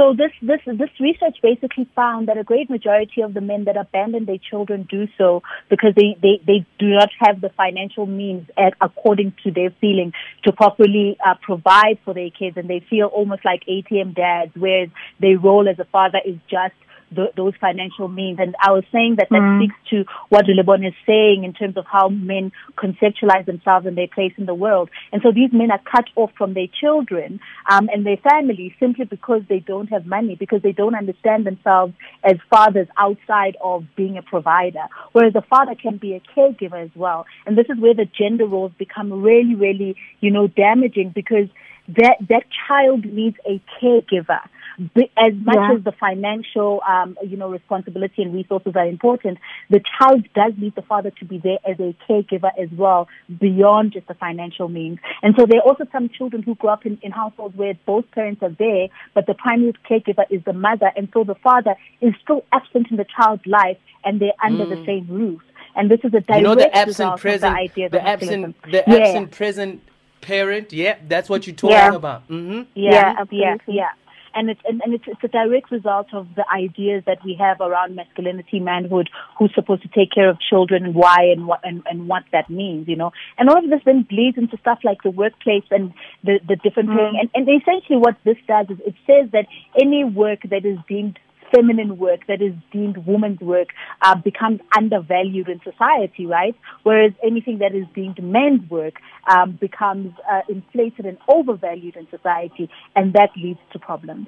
So 0.00 0.14
this, 0.16 0.30
this, 0.40 0.60
this 0.64 0.88
research 0.98 1.36
basically 1.42 1.86
found 1.94 2.28
that 2.28 2.38
a 2.38 2.42
great 2.42 2.70
majority 2.70 3.20
of 3.20 3.34
the 3.34 3.42
men 3.42 3.64
that 3.64 3.76
abandon 3.76 4.24
their 4.24 4.38
children 4.38 4.88
do 4.88 5.06
so 5.18 5.42
because 5.68 5.92
they, 5.94 6.16
they, 6.22 6.40
they 6.46 6.66
do 6.78 6.88
not 6.88 7.10
have 7.18 7.42
the 7.42 7.50
financial 7.50 8.06
means 8.06 8.48
at, 8.56 8.72
according 8.80 9.34
to 9.44 9.50
their 9.50 9.68
feeling 9.78 10.14
to 10.44 10.52
properly 10.52 11.18
uh, 11.22 11.34
provide 11.42 11.98
for 12.02 12.14
their 12.14 12.30
kids. 12.30 12.56
And 12.56 12.66
they 12.66 12.82
feel 12.88 13.08
almost 13.08 13.44
like 13.44 13.60
ATM 13.68 14.14
dads 14.14 14.52
whereas 14.56 14.88
their 15.20 15.38
role 15.38 15.68
as 15.68 15.78
a 15.78 15.84
father 15.84 16.20
is 16.24 16.36
just 16.48 16.72
the, 17.12 17.26
those 17.36 17.54
financial 17.60 18.08
means. 18.08 18.38
And 18.40 18.54
I 18.60 18.70
was 18.70 18.84
saying 18.92 19.16
that 19.18 19.28
that 19.30 19.40
mm. 19.40 19.64
speaks 19.64 19.76
to 19.90 20.04
what 20.28 20.46
Lebon 20.48 20.84
is 20.84 20.94
saying 21.06 21.44
in 21.44 21.52
terms 21.52 21.76
of 21.76 21.84
how 21.86 22.08
men 22.08 22.52
conceptualize 22.76 23.46
themselves 23.46 23.86
and 23.86 23.96
their 23.96 24.08
place 24.08 24.32
in 24.36 24.46
the 24.46 24.54
world. 24.54 24.90
And 25.12 25.22
so 25.22 25.32
these 25.32 25.52
men 25.52 25.70
are 25.70 25.80
cut 25.80 26.06
off 26.16 26.30
from 26.36 26.54
their 26.54 26.66
children 26.80 27.40
um, 27.70 27.88
and 27.92 28.06
their 28.06 28.16
families 28.16 28.72
simply 28.78 29.04
because 29.04 29.42
they 29.48 29.60
don't 29.60 29.88
have 29.88 30.06
money, 30.06 30.36
because 30.36 30.62
they 30.62 30.72
don't 30.72 30.94
understand 30.94 31.46
themselves 31.46 31.94
as 32.22 32.36
fathers 32.48 32.88
outside 32.96 33.56
of 33.62 33.84
being 33.96 34.16
a 34.16 34.22
provider. 34.22 34.84
Whereas 35.12 35.34
a 35.34 35.42
father 35.42 35.74
can 35.74 35.96
be 35.96 36.14
a 36.14 36.20
caregiver 36.20 36.82
as 36.82 36.90
well. 36.94 37.26
And 37.46 37.56
this 37.56 37.66
is 37.68 37.78
where 37.78 37.94
the 37.94 38.06
gender 38.06 38.46
roles 38.46 38.72
become 38.78 39.12
really, 39.12 39.54
really, 39.54 39.96
you 40.20 40.30
know, 40.30 40.46
damaging 40.46 41.12
because 41.14 41.48
that, 41.88 42.16
that 42.28 42.44
child 42.68 43.04
needs 43.04 43.36
a 43.46 43.60
caregiver 43.80 44.40
as 44.80 45.34
much 45.34 45.56
yeah. 45.56 45.74
as 45.76 45.84
the 45.84 45.92
financial, 45.92 46.80
um, 46.88 47.16
you 47.22 47.36
know, 47.36 47.50
responsibility 47.50 48.22
and 48.22 48.32
resources 48.32 48.72
are 48.76 48.86
important, 48.86 49.38
the 49.68 49.80
child 49.98 50.26
does 50.34 50.52
need 50.56 50.74
the 50.74 50.82
father 50.82 51.10
to 51.10 51.24
be 51.24 51.38
there 51.38 51.58
as 51.68 51.78
a 51.78 51.94
caregiver 52.08 52.50
as 52.58 52.68
well, 52.76 53.08
beyond 53.40 53.92
just 53.92 54.06
the 54.08 54.14
financial 54.14 54.68
means. 54.68 54.98
And 55.22 55.34
so 55.38 55.46
there 55.46 55.60
are 55.60 55.68
also 55.68 55.84
some 55.92 56.08
children 56.08 56.42
who 56.42 56.54
grow 56.54 56.72
up 56.72 56.86
in, 56.86 56.98
in 57.02 57.12
households 57.12 57.56
where 57.56 57.74
both 57.84 58.10
parents 58.12 58.42
are 58.42 58.56
there, 58.58 58.88
but 59.14 59.26
the 59.26 59.34
primary 59.34 59.74
caregiver 59.88 60.24
is 60.30 60.42
the 60.44 60.54
mother, 60.54 60.90
and 60.96 61.08
so 61.12 61.24
the 61.24 61.34
father 61.36 61.74
is 62.00 62.14
still 62.22 62.44
absent 62.52 62.88
in 62.90 62.96
the 62.96 63.06
child's 63.16 63.44
life, 63.46 63.76
and 64.04 64.20
they're 64.20 64.32
under 64.42 64.64
mm. 64.64 64.70
the 64.70 64.86
same 64.86 65.06
roof. 65.08 65.42
And 65.76 65.90
this 65.90 66.00
is 66.02 66.12
a 66.14 66.20
direct 66.20 66.36
you 66.36 66.42
know 66.42 66.54
the 66.54 66.74
absent 66.74 67.20
present, 67.20 67.54
the, 67.54 67.60
idea 67.60 67.88
the 67.90 68.06
absent, 68.06 68.56
the 68.64 68.82
yeah. 68.86 68.94
absent 68.94 69.30
present 69.30 69.82
parent. 70.20 70.72
Yeah, 70.72 70.96
that's 71.06 71.28
what 71.28 71.46
you're 71.46 71.54
talking 71.54 71.76
yeah. 71.76 71.94
about. 71.94 72.28
Mm-hmm. 72.28 72.62
Yeah, 72.74 72.90
yeah, 72.90 73.24
yeah, 73.30 73.56
yeah 73.68 73.90
and 74.34 74.50
it's 74.50 74.60
and, 74.64 74.80
and 74.84 74.94
it's, 74.94 75.04
it's 75.06 75.22
a 75.24 75.28
direct 75.28 75.70
result 75.70 76.08
of 76.12 76.26
the 76.36 76.44
ideas 76.54 77.02
that 77.06 77.18
we 77.24 77.36
have 77.38 77.60
around 77.60 77.96
masculinity, 77.96 78.60
manhood, 78.60 79.10
who's 79.38 79.52
supposed 79.54 79.82
to 79.82 79.88
take 79.88 80.12
care 80.12 80.28
of 80.28 80.38
children, 80.40 80.84
and 80.84 80.94
why, 80.94 81.24
and 81.32 81.46
what 81.46 81.60
and, 81.64 81.82
and 81.90 82.08
what 82.08 82.24
that 82.32 82.48
means, 82.50 82.88
you 82.88 82.96
know. 82.96 83.12
And 83.38 83.48
all 83.48 83.58
of 83.58 83.70
this 83.70 83.80
then 83.84 84.02
bleeds 84.02 84.38
into 84.38 84.56
stuff 84.58 84.78
like 84.84 85.02
the 85.02 85.10
workplace 85.10 85.64
and 85.70 85.92
the 86.24 86.40
the 86.46 86.56
different 86.56 86.90
mm. 86.90 87.12
and 87.18 87.30
and 87.34 87.48
essentially 87.48 87.98
what 87.98 88.16
this 88.24 88.36
does 88.46 88.66
is 88.70 88.78
it 88.86 88.94
says 89.06 89.30
that 89.32 89.46
any 89.80 90.04
work 90.04 90.40
that 90.50 90.64
is 90.64 90.78
deemed 90.88 91.18
feminine 91.54 91.98
work 91.98 92.26
that 92.28 92.40
is 92.40 92.54
deemed 92.72 92.98
woman's 93.06 93.40
work 93.40 93.68
uh, 94.02 94.14
becomes 94.14 94.60
undervalued 94.76 95.48
in 95.48 95.60
society, 95.62 96.26
right? 96.26 96.54
Whereas 96.82 97.12
anything 97.24 97.58
that 97.58 97.74
is 97.74 97.86
deemed 97.94 98.22
men's 98.22 98.68
work 98.70 98.94
um, 99.28 99.52
becomes 99.52 100.12
uh, 100.30 100.42
inflated 100.48 101.06
and 101.06 101.18
overvalued 101.28 101.96
in 101.96 102.08
society, 102.10 102.70
and 102.96 103.12
that 103.14 103.30
leads 103.36 103.60
to 103.72 103.78
problems. 103.78 104.26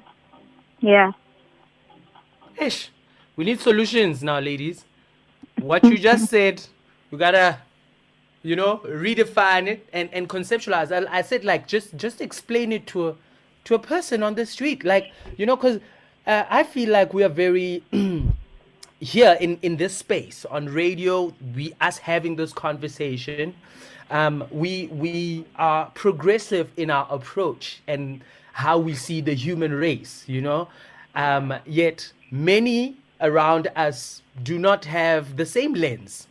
Yeah. 0.79 1.11
Ish, 2.57 2.89
we 3.35 3.45
need 3.45 3.59
solutions 3.59 4.23
now, 4.23 4.39
ladies. 4.39 4.85
What 5.59 5.83
you 5.85 5.97
just 5.97 6.29
said, 6.29 6.61
we 7.09 7.17
gotta, 7.17 7.59
you 8.41 8.55
know, 8.55 8.81
redefine 8.85 9.67
it 9.67 9.87
and, 9.93 10.09
and 10.11 10.27
conceptualize. 10.27 10.91
I, 10.91 11.19
I 11.19 11.21
said 11.21 11.45
like 11.45 11.67
just 11.67 11.95
just 11.95 12.21
explain 12.21 12.71
it 12.71 12.85
to 12.87 13.09
a 13.09 13.15
to 13.65 13.75
a 13.75 13.79
person 13.79 14.23
on 14.23 14.35
the 14.35 14.45
street, 14.45 14.83
like 14.83 15.11
you 15.37 15.45
know, 15.45 15.55
because 15.55 15.79
uh, 16.25 16.45
I 16.49 16.63
feel 16.63 16.89
like 16.89 17.13
we 17.13 17.23
are 17.23 17.29
very 17.29 17.83
here 18.99 19.37
in 19.39 19.57
in 19.61 19.77
this 19.77 19.95
space 19.95 20.45
on 20.45 20.67
radio. 20.67 21.33
We 21.55 21.73
us 21.81 21.97
having 21.97 22.35
this 22.35 22.53
conversation, 22.53 23.55
um, 24.09 24.45
we 24.51 24.87
we 24.87 25.45
are 25.55 25.91
progressive 25.93 26.69
in 26.77 26.89
our 26.89 27.07
approach 27.09 27.81
and 27.87 28.21
how 28.53 28.77
we 28.77 28.93
see 28.93 29.21
the 29.21 29.33
human 29.33 29.73
race. 29.73 30.23
You 30.27 30.41
know, 30.41 30.67
um, 31.15 31.53
yet 31.65 32.11
many 32.31 32.97
around 33.19 33.67
us 33.75 34.21
do 34.43 34.57
not 34.57 34.85
have 34.85 35.35
the 35.37 35.45
same 35.45 35.73
lens, 35.73 36.27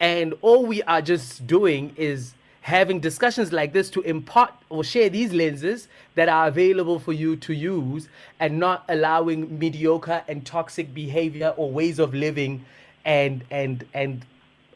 and 0.00 0.34
all 0.40 0.64
we 0.64 0.82
are 0.84 1.02
just 1.02 1.46
doing 1.46 1.92
is 1.96 2.34
having 2.64 2.98
discussions 2.98 3.52
like 3.52 3.74
this 3.74 3.90
to 3.90 4.00
impart 4.02 4.50
or 4.70 4.82
share 4.82 5.10
these 5.10 5.34
lenses 5.34 5.86
that 6.14 6.30
are 6.30 6.48
available 6.48 6.98
for 6.98 7.12
you 7.12 7.36
to 7.36 7.52
use 7.52 8.08
and 8.40 8.58
not 8.58 8.82
allowing 8.88 9.58
mediocre 9.58 10.24
and 10.28 10.46
toxic 10.46 10.94
behavior 10.94 11.52
or 11.58 11.70
ways 11.70 11.98
of 11.98 12.14
living 12.14 12.64
and 13.04 13.44
and 13.50 13.84
and 13.92 14.24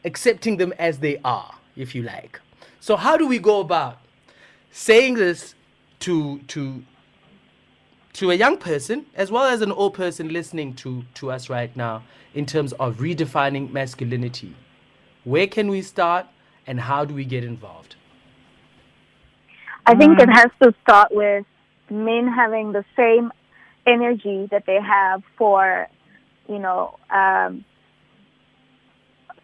accepting 0.05 0.57
them 0.57 0.71
as 0.77 0.99
they 0.99 1.19
are 1.25 1.55
if 1.75 1.95
you 1.95 2.03
like. 2.03 2.39
So 2.79 2.95
how 2.95 3.17
do 3.17 3.25
we 3.25 3.39
go 3.39 3.59
about 3.59 3.97
saying 4.69 5.15
this 5.15 5.55
to 6.01 6.37
to 6.49 6.83
to 8.13 8.29
a 8.29 8.35
young 8.35 8.57
person 8.57 9.07
as 9.15 9.31
well 9.31 9.45
as 9.45 9.63
an 9.63 9.71
old 9.71 9.95
person 9.95 10.31
listening 10.31 10.75
to 10.75 11.03
to 11.15 11.31
us 11.31 11.49
right 11.49 11.75
now 11.75 12.03
in 12.35 12.45
terms 12.45 12.71
of 12.73 12.97
redefining 12.97 13.71
masculinity? 13.71 14.55
Where 15.23 15.47
can 15.47 15.69
we 15.69 15.81
start 15.81 16.27
and 16.69 16.79
how 16.79 17.03
do 17.03 17.15
we 17.15 17.25
get 17.25 17.43
involved? 17.43 17.95
I 19.87 19.95
think 19.95 20.19
it 20.19 20.29
mm. 20.29 20.35
has 20.35 20.51
to 20.61 20.73
start 20.83 21.09
with 21.11 21.43
men 21.89 22.27
having 22.27 22.73
the 22.73 22.85
same 22.95 23.31
energy 23.87 24.47
that 24.51 24.67
they 24.67 24.79
have 24.79 25.23
for, 25.35 25.87
you 26.47 26.59
know, 26.59 26.99
um, 27.09 27.65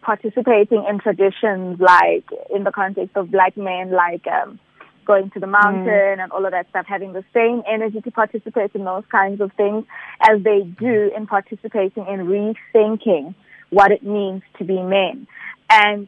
participating 0.02 0.84
in 0.88 1.00
traditions 1.00 1.80
like 1.80 2.26
in 2.54 2.62
the 2.62 2.70
context 2.70 3.16
of 3.16 3.32
black 3.32 3.56
men, 3.56 3.90
like 3.90 4.24
um, 4.28 4.60
going 5.04 5.28
to 5.30 5.40
the 5.40 5.48
mountain 5.48 5.84
mm. 5.84 6.22
and 6.22 6.30
all 6.30 6.44
of 6.46 6.52
that 6.52 6.68
stuff, 6.70 6.86
having 6.86 7.12
the 7.12 7.24
same 7.34 7.64
energy 7.68 8.00
to 8.02 8.10
participate 8.12 8.70
in 8.76 8.84
those 8.84 9.02
kinds 9.10 9.40
of 9.40 9.50
things 9.56 9.84
as 10.20 10.40
they 10.44 10.60
do 10.78 11.10
in 11.16 11.26
participating 11.26 12.06
in 12.06 12.20
rethinking 12.28 13.34
what 13.70 13.90
it 13.90 14.04
means 14.04 14.42
to 14.58 14.64
be 14.64 14.80
men. 14.80 15.26
And 15.68 16.06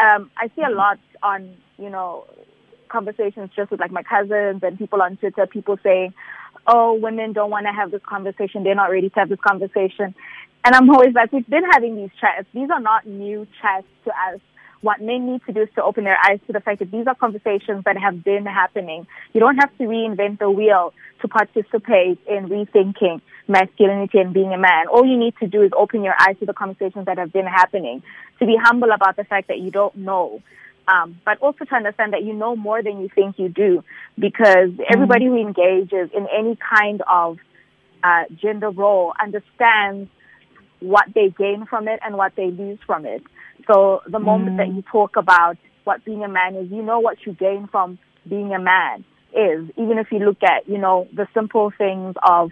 um, 0.00 0.30
I 0.36 0.48
see 0.54 0.62
a 0.62 0.70
lot 0.70 0.98
on, 1.22 1.56
you 1.78 1.90
know, 1.90 2.26
conversations 2.88 3.50
just 3.54 3.70
with 3.70 3.80
like 3.80 3.90
my 3.92 4.02
cousins 4.02 4.62
and 4.62 4.78
people 4.78 5.02
on 5.02 5.16
Twitter, 5.16 5.46
people 5.46 5.76
saying, 5.82 6.14
oh, 6.66 6.94
women 6.94 7.32
don't 7.32 7.50
want 7.50 7.66
to 7.66 7.72
have 7.72 7.90
this 7.90 8.02
conversation. 8.08 8.64
They're 8.64 8.74
not 8.74 8.90
ready 8.90 9.08
to 9.08 9.14
have 9.16 9.28
this 9.28 9.40
conversation. 9.46 10.14
And 10.64 10.74
I'm 10.74 10.90
always 10.90 11.14
like, 11.14 11.32
we've 11.32 11.48
been 11.48 11.64
having 11.72 11.96
these 11.96 12.10
chats. 12.20 12.46
These 12.52 12.70
are 12.70 12.80
not 12.80 13.06
new 13.06 13.46
chats 13.62 13.86
to 14.04 14.10
us. 14.10 14.40
What 14.86 15.00
men 15.00 15.26
need 15.26 15.40
to 15.46 15.52
do 15.52 15.62
is 15.62 15.68
to 15.74 15.82
open 15.82 16.04
their 16.04 16.16
eyes 16.16 16.38
to 16.46 16.52
the 16.52 16.60
fact 16.60 16.78
that 16.78 16.92
these 16.92 17.08
are 17.08 17.14
conversations 17.16 17.82
that 17.86 17.96
have 17.98 18.22
been 18.22 18.46
happening. 18.46 19.04
You 19.32 19.40
don't 19.40 19.56
have 19.56 19.76
to 19.78 19.82
reinvent 19.82 20.38
the 20.38 20.48
wheel 20.48 20.94
to 21.22 21.26
participate 21.26 22.20
in 22.28 22.48
rethinking 22.48 23.20
masculinity 23.48 24.18
and 24.18 24.32
being 24.32 24.52
a 24.52 24.58
man. 24.58 24.86
All 24.86 25.04
you 25.04 25.16
need 25.16 25.34
to 25.40 25.48
do 25.48 25.62
is 25.62 25.72
open 25.76 26.04
your 26.04 26.14
eyes 26.20 26.36
to 26.38 26.46
the 26.46 26.52
conversations 26.52 27.06
that 27.06 27.18
have 27.18 27.32
been 27.32 27.46
happening, 27.46 28.04
to 28.38 28.46
be 28.46 28.56
humble 28.62 28.92
about 28.92 29.16
the 29.16 29.24
fact 29.24 29.48
that 29.48 29.58
you 29.58 29.72
don't 29.72 29.96
know. 29.96 30.40
Um, 30.86 31.20
but 31.24 31.38
also 31.38 31.64
to 31.64 31.74
understand 31.74 32.12
that 32.12 32.22
you 32.22 32.32
know 32.32 32.54
more 32.54 32.80
than 32.80 33.00
you 33.00 33.08
think 33.12 33.40
you 33.40 33.48
do, 33.48 33.82
because 34.16 34.70
mm-hmm. 34.70 34.94
everybody 34.94 35.26
who 35.26 35.36
engages 35.36 36.10
in 36.14 36.28
any 36.32 36.56
kind 36.56 37.02
of 37.10 37.38
uh, 38.04 38.22
gender 38.40 38.70
role 38.70 39.14
understands 39.20 40.08
what 40.80 41.06
they 41.14 41.30
gain 41.36 41.66
from 41.68 41.88
it 41.88 42.00
and 42.04 42.16
what 42.16 42.32
they 42.36 42.50
lose 42.50 42.78
from 42.86 43.06
it. 43.06 43.22
So 43.66 44.02
the 44.06 44.18
moment 44.18 44.56
mm. 44.56 44.56
that 44.58 44.68
you 44.68 44.82
talk 44.82 45.16
about 45.16 45.56
what 45.84 46.04
being 46.04 46.22
a 46.22 46.28
man 46.28 46.54
is, 46.56 46.70
you 46.70 46.82
know 46.82 47.00
what 47.00 47.18
you 47.24 47.32
gain 47.32 47.68
from 47.70 47.98
being 48.28 48.52
a 48.52 48.60
man 48.60 49.04
is. 49.32 49.70
Even 49.76 49.98
if 49.98 50.10
you 50.10 50.18
look 50.18 50.42
at, 50.42 50.68
you 50.68 50.78
know, 50.78 51.08
the 51.12 51.26
simple 51.34 51.72
things 51.76 52.14
of 52.22 52.50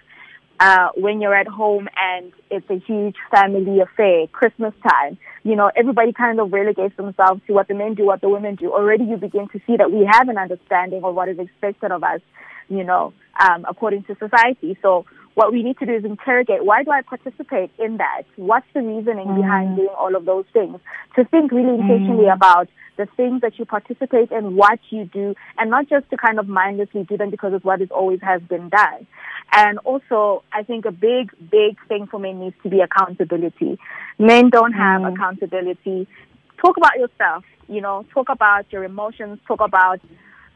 uh, 0.60 0.88
when 0.96 1.20
you're 1.20 1.34
at 1.34 1.48
home 1.48 1.88
and 1.96 2.32
it's 2.50 2.68
a 2.70 2.78
huge 2.78 3.16
family 3.30 3.80
affair, 3.80 4.26
Christmas 4.28 4.72
time, 4.88 5.18
you 5.42 5.56
know, 5.56 5.70
everybody 5.74 6.12
kind 6.12 6.38
of 6.40 6.52
relegates 6.52 6.96
themselves 6.96 7.42
to 7.46 7.52
what 7.52 7.68
the 7.68 7.74
men 7.74 7.94
do, 7.94 8.06
what 8.06 8.20
the 8.20 8.28
women 8.28 8.54
do. 8.54 8.72
Already 8.72 9.04
you 9.04 9.16
begin 9.16 9.48
to 9.48 9.60
see 9.66 9.76
that 9.76 9.90
we 9.90 10.08
have 10.10 10.28
an 10.28 10.38
understanding 10.38 11.02
of 11.02 11.14
what 11.14 11.28
is 11.28 11.38
expected 11.38 11.90
of 11.90 12.04
us, 12.04 12.20
you 12.68 12.84
know, 12.84 13.12
um, 13.40 13.66
according 13.68 14.04
to 14.04 14.16
society. 14.16 14.78
So 14.80 15.04
what 15.34 15.52
we 15.52 15.62
need 15.62 15.78
to 15.78 15.86
do 15.86 15.94
is 15.94 16.04
interrogate 16.04 16.64
why 16.64 16.82
do 16.84 16.90
I 16.90 17.02
participate 17.02 17.70
in 17.78 17.98
that? 17.98 18.22
What's 18.36 18.66
the 18.72 18.80
reasoning 18.80 19.26
mm. 19.26 19.36
behind 19.36 19.76
doing 19.76 19.88
all 19.98 20.14
of 20.14 20.24
those 20.24 20.44
things? 20.52 20.78
To 21.16 21.24
think 21.24 21.52
really 21.52 21.74
intentionally 21.80 22.26
mm. 22.26 22.34
about 22.34 22.68
the 22.96 23.06
things 23.16 23.40
that 23.40 23.58
you 23.58 23.64
participate 23.64 24.30
in, 24.30 24.54
what 24.56 24.78
you 24.90 25.04
do, 25.06 25.34
and 25.58 25.70
not 25.70 25.88
just 25.88 26.08
to 26.10 26.16
kind 26.16 26.38
of 26.38 26.46
mindlessly 26.48 27.04
do 27.04 27.16
them 27.16 27.30
because 27.30 27.52
it's 27.52 27.64
what 27.64 27.82
is 27.82 27.90
always 27.90 28.20
has 28.22 28.40
been 28.42 28.68
done. 28.68 29.06
And 29.52 29.78
also, 29.78 30.44
I 30.52 30.62
think 30.62 30.84
a 30.84 30.92
big, 30.92 31.32
big 31.50 31.76
thing 31.88 32.06
for 32.06 32.18
men 32.18 32.40
needs 32.40 32.56
to 32.62 32.68
be 32.68 32.80
accountability. 32.80 33.78
Men 34.18 34.50
don't 34.50 34.72
have 34.72 35.02
mm. 35.02 35.12
accountability. 35.12 36.06
Talk 36.58 36.76
about 36.76 36.96
yourself, 36.96 37.44
you 37.68 37.80
know, 37.80 38.04
talk 38.14 38.28
about 38.28 38.72
your 38.72 38.84
emotions, 38.84 39.38
talk 39.46 39.60
about 39.60 40.00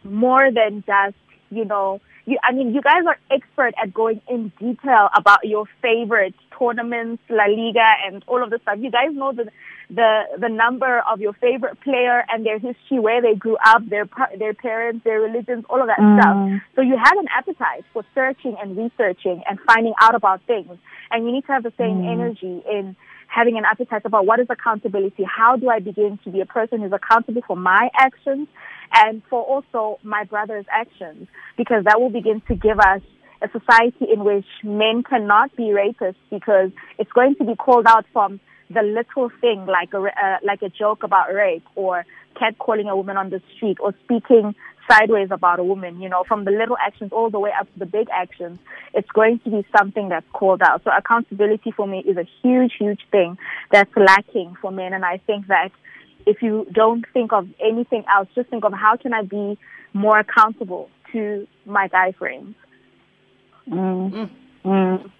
more 0.04 0.50
than 0.52 0.84
just, 0.86 1.16
you 1.50 1.64
know, 1.64 2.00
you, 2.26 2.38
I 2.42 2.52
mean, 2.52 2.74
you 2.74 2.82
guys 2.82 3.04
are 3.06 3.18
expert 3.30 3.74
at 3.82 3.94
going 3.94 4.20
in 4.28 4.52
detail 4.58 5.08
about 5.16 5.44
your 5.44 5.64
favorite 5.80 6.34
tournaments, 6.58 7.22
La 7.30 7.46
Liga, 7.46 7.90
and 8.06 8.22
all 8.26 8.42
of 8.42 8.50
the 8.50 8.58
stuff. 8.62 8.76
You 8.78 8.90
guys 8.90 9.12
know 9.12 9.32
the 9.32 9.50
the 9.90 10.24
the 10.38 10.48
number 10.48 11.02
of 11.10 11.20
your 11.20 11.32
favorite 11.32 11.80
player 11.80 12.24
and 12.30 12.44
their 12.44 12.58
history, 12.58 12.98
where 12.98 13.22
they 13.22 13.34
grew 13.34 13.56
up, 13.64 13.88
their 13.88 14.06
their 14.38 14.52
parents, 14.52 15.04
their 15.04 15.20
religions, 15.20 15.64
all 15.70 15.80
of 15.80 15.86
that 15.86 15.98
mm. 15.98 16.20
stuff. 16.20 16.62
So 16.76 16.82
you 16.82 16.96
have 17.02 17.16
an 17.16 17.28
appetite 17.34 17.84
for 17.92 18.04
searching 18.14 18.56
and 18.60 18.76
researching 18.76 19.42
and 19.48 19.58
finding 19.66 19.94
out 20.00 20.14
about 20.14 20.42
things, 20.46 20.76
and 21.10 21.24
you 21.24 21.32
need 21.32 21.46
to 21.46 21.52
have 21.52 21.62
the 21.62 21.72
same 21.78 22.02
mm. 22.02 22.12
energy 22.12 22.62
in 22.70 22.96
having 23.28 23.56
an 23.56 23.64
appetite 23.64 24.02
about 24.04 24.26
what 24.26 24.40
is 24.40 24.46
accountability. 24.50 25.24
How 25.24 25.56
do 25.56 25.68
I 25.68 25.78
begin 25.78 26.18
to 26.24 26.30
be 26.30 26.40
a 26.40 26.46
person 26.46 26.80
who's 26.80 26.92
accountable 26.92 27.42
for 27.46 27.56
my 27.56 27.88
actions 27.96 28.48
and 28.92 29.22
for 29.30 29.42
also 29.42 30.00
my 30.02 30.24
brother's 30.24 30.66
actions? 30.72 31.28
Because 31.56 31.84
that 31.84 32.00
will 32.00 32.10
begin 32.10 32.42
to 32.48 32.56
give 32.56 32.80
us 32.80 33.02
a 33.40 33.48
society 33.50 34.06
in 34.12 34.24
which 34.24 34.46
men 34.64 35.02
cannot 35.08 35.54
be 35.56 35.64
rapists 35.64 36.16
because 36.30 36.70
it's 36.98 37.12
going 37.12 37.36
to 37.36 37.44
be 37.44 37.54
called 37.54 37.86
out 37.86 38.04
from 38.12 38.40
the 38.70 38.82
little 38.82 39.30
thing 39.40 39.64
like 39.66 39.94
a 39.94 39.98
uh, 39.98 40.36
like 40.42 40.60
a 40.62 40.68
joke 40.68 41.02
about 41.02 41.32
rape 41.32 41.64
or 41.74 42.04
catcalling 42.40 42.88
a 42.88 42.96
woman 42.96 43.16
on 43.16 43.30
the 43.30 43.42
street 43.54 43.78
or 43.80 43.94
speaking 44.04 44.54
sideways 44.90 45.28
about 45.30 45.58
a 45.58 45.64
woman, 45.64 46.00
you 46.00 46.08
know, 46.08 46.24
from 46.26 46.44
the 46.44 46.50
little 46.50 46.76
actions 46.84 47.12
all 47.12 47.30
the 47.30 47.38
way 47.38 47.50
up 47.58 47.70
to 47.72 47.78
the 47.78 47.86
big 47.86 48.08
actions, 48.10 48.58
it's 48.94 49.10
going 49.10 49.38
to 49.40 49.50
be 49.50 49.66
something 49.76 50.08
that's 50.08 50.26
called 50.32 50.62
out. 50.62 50.82
So 50.84 50.90
accountability 50.96 51.72
for 51.72 51.86
me 51.86 52.00
is 52.00 52.16
a 52.16 52.26
huge, 52.42 52.72
huge 52.78 53.00
thing 53.10 53.36
that's 53.70 53.90
lacking 53.96 54.56
for 54.60 54.70
men. 54.70 54.92
And 54.94 55.04
I 55.04 55.18
think 55.26 55.48
that 55.48 55.70
if 56.26 56.42
you 56.42 56.66
don't 56.72 57.04
think 57.12 57.32
of 57.32 57.48
anything 57.60 58.04
else, 58.12 58.28
just 58.34 58.48
think 58.50 58.64
of 58.64 58.72
how 58.72 58.96
can 58.96 59.12
I 59.12 59.22
be 59.22 59.58
more 59.92 60.18
accountable 60.18 60.88
to 61.12 61.46
my 61.64 61.88
guy 61.88 62.12
friends. 62.12 62.54
Mm. 63.68 64.30
Mm. 64.64 65.10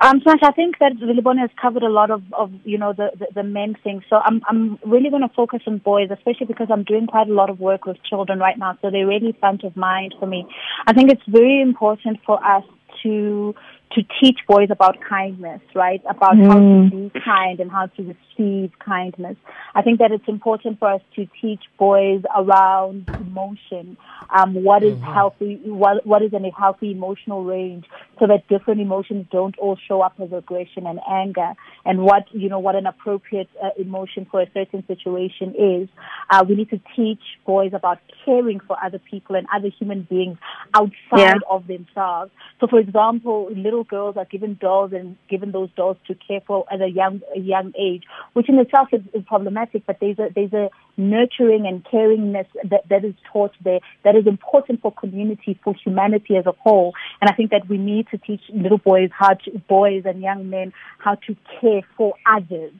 Um, 0.00 0.20
Smash, 0.22 0.42
I 0.42 0.52
think 0.52 0.78
that 0.78 0.92
Relebone 1.02 1.38
has 1.38 1.50
covered 1.60 1.82
a 1.82 1.88
lot 1.88 2.10
of, 2.10 2.22
of 2.32 2.52
you 2.64 2.78
know, 2.78 2.92
the, 2.92 3.10
the, 3.18 3.26
the 3.36 3.42
men 3.42 3.76
thing. 3.82 4.02
So 4.10 4.16
I'm, 4.16 4.42
I'm 4.48 4.78
really 4.84 5.10
going 5.10 5.22
to 5.22 5.34
focus 5.34 5.62
on 5.66 5.78
boys, 5.78 6.10
especially 6.10 6.46
because 6.46 6.68
I'm 6.70 6.84
doing 6.84 7.06
quite 7.06 7.28
a 7.28 7.32
lot 7.32 7.50
of 7.50 7.60
work 7.60 7.86
with 7.86 7.96
children 8.04 8.38
right 8.38 8.58
now. 8.58 8.78
So 8.82 8.90
they're 8.90 9.06
really 9.06 9.36
front 9.38 9.64
of 9.64 9.76
mind 9.76 10.14
for 10.18 10.26
me. 10.26 10.46
I 10.86 10.92
think 10.92 11.10
it's 11.10 11.22
very 11.26 11.62
important 11.62 12.18
for 12.26 12.44
us 12.44 12.64
to 13.02 13.54
to 13.92 14.02
teach 14.20 14.38
boys 14.48 14.68
about 14.70 14.96
kindness, 15.00 15.60
right? 15.74 16.02
About 16.08 16.34
mm. 16.34 16.46
how 16.46 16.54
to 16.54 16.60
mm. 16.60 17.12
be 17.12 17.20
kind 17.20 17.60
and 17.60 17.70
how 17.70 17.86
to 17.86 18.02
receive 18.02 18.72
kindness. 18.78 19.36
I 19.74 19.82
think 19.82 20.00
that 20.00 20.12
it's 20.12 20.28
important 20.28 20.78
for 20.78 20.92
us 20.92 21.00
to 21.14 21.26
teach 21.40 21.60
boys 21.78 22.22
around 22.36 23.08
emotion, 23.08 23.96
um, 24.34 24.54
what 24.64 24.82
is 24.82 24.94
mm-hmm. 24.94 25.12
healthy, 25.12 25.60
what, 25.64 26.04
what 26.06 26.22
is 26.22 26.32
in 26.32 26.44
a 26.44 26.50
healthy 26.50 26.90
emotional 26.90 27.44
range, 27.44 27.86
so 28.18 28.26
that 28.26 28.48
different 28.48 28.80
emotions 28.80 29.26
don't 29.30 29.56
all 29.58 29.78
show 29.88 30.00
up 30.00 30.14
as 30.20 30.32
aggression 30.32 30.86
and 30.86 30.98
anger, 31.08 31.52
and 31.84 32.02
what 32.02 32.24
you 32.32 32.48
know 32.48 32.58
what 32.58 32.74
an 32.74 32.86
appropriate 32.86 33.48
uh, 33.62 33.70
emotion 33.78 34.26
for 34.30 34.42
a 34.42 34.50
certain 34.52 34.84
situation 34.86 35.54
is. 35.54 35.88
Uh, 36.30 36.44
we 36.48 36.54
need 36.56 36.70
to 36.70 36.80
teach 36.94 37.20
boys 37.46 37.72
about 37.72 37.98
caring 38.24 38.60
for 38.60 38.76
other 38.82 38.98
people 38.98 39.36
and 39.36 39.46
other 39.54 39.68
human 39.68 40.02
beings 40.02 40.38
outside 40.74 40.92
yeah. 41.18 41.34
of 41.48 41.66
themselves. 41.66 42.30
So, 42.60 42.66
for 42.66 42.78
example, 42.78 43.48
little 43.54 43.75
girls 43.84 44.16
are 44.16 44.24
given 44.24 44.58
dolls 44.60 44.92
and 44.92 45.16
given 45.28 45.52
those 45.52 45.70
dolls 45.76 45.96
to 46.06 46.14
care 46.14 46.40
for 46.46 46.64
at 46.70 46.80
a 46.80 46.88
young 46.88 47.20
a 47.34 47.40
young 47.40 47.72
age, 47.78 48.04
which 48.32 48.48
in 48.48 48.58
itself 48.58 48.88
is, 48.92 49.02
is 49.14 49.22
problematic. 49.26 49.84
But 49.86 49.98
there's 50.00 50.18
a 50.18 50.28
there's 50.34 50.52
a 50.52 50.70
nurturing 50.96 51.66
and 51.66 51.84
caringness 51.84 52.46
that, 52.64 52.88
that 52.88 53.04
is 53.04 53.14
taught 53.32 53.52
there 53.62 53.80
that 54.04 54.16
is 54.16 54.26
important 54.26 54.80
for 54.82 54.92
community, 54.92 55.58
for 55.62 55.74
humanity 55.74 56.36
as 56.36 56.46
a 56.46 56.52
whole. 56.52 56.94
And 57.20 57.30
I 57.30 57.34
think 57.34 57.50
that 57.50 57.68
we 57.68 57.78
need 57.78 58.08
to 58.10 58.18
teach 58.18 58.42
little 58.52 58.78
boys 58.78 59.10
how 59.12 59.34
to, 59.34 59.58
boys 59.68 60.02
and 60.04 60.20
young 60.20 60.48
men 60.50 60.72
how 60.98 61.16
to 61.26 61.36
care 61.60 61.82
for 61.96 62.14
others 62.26 62.72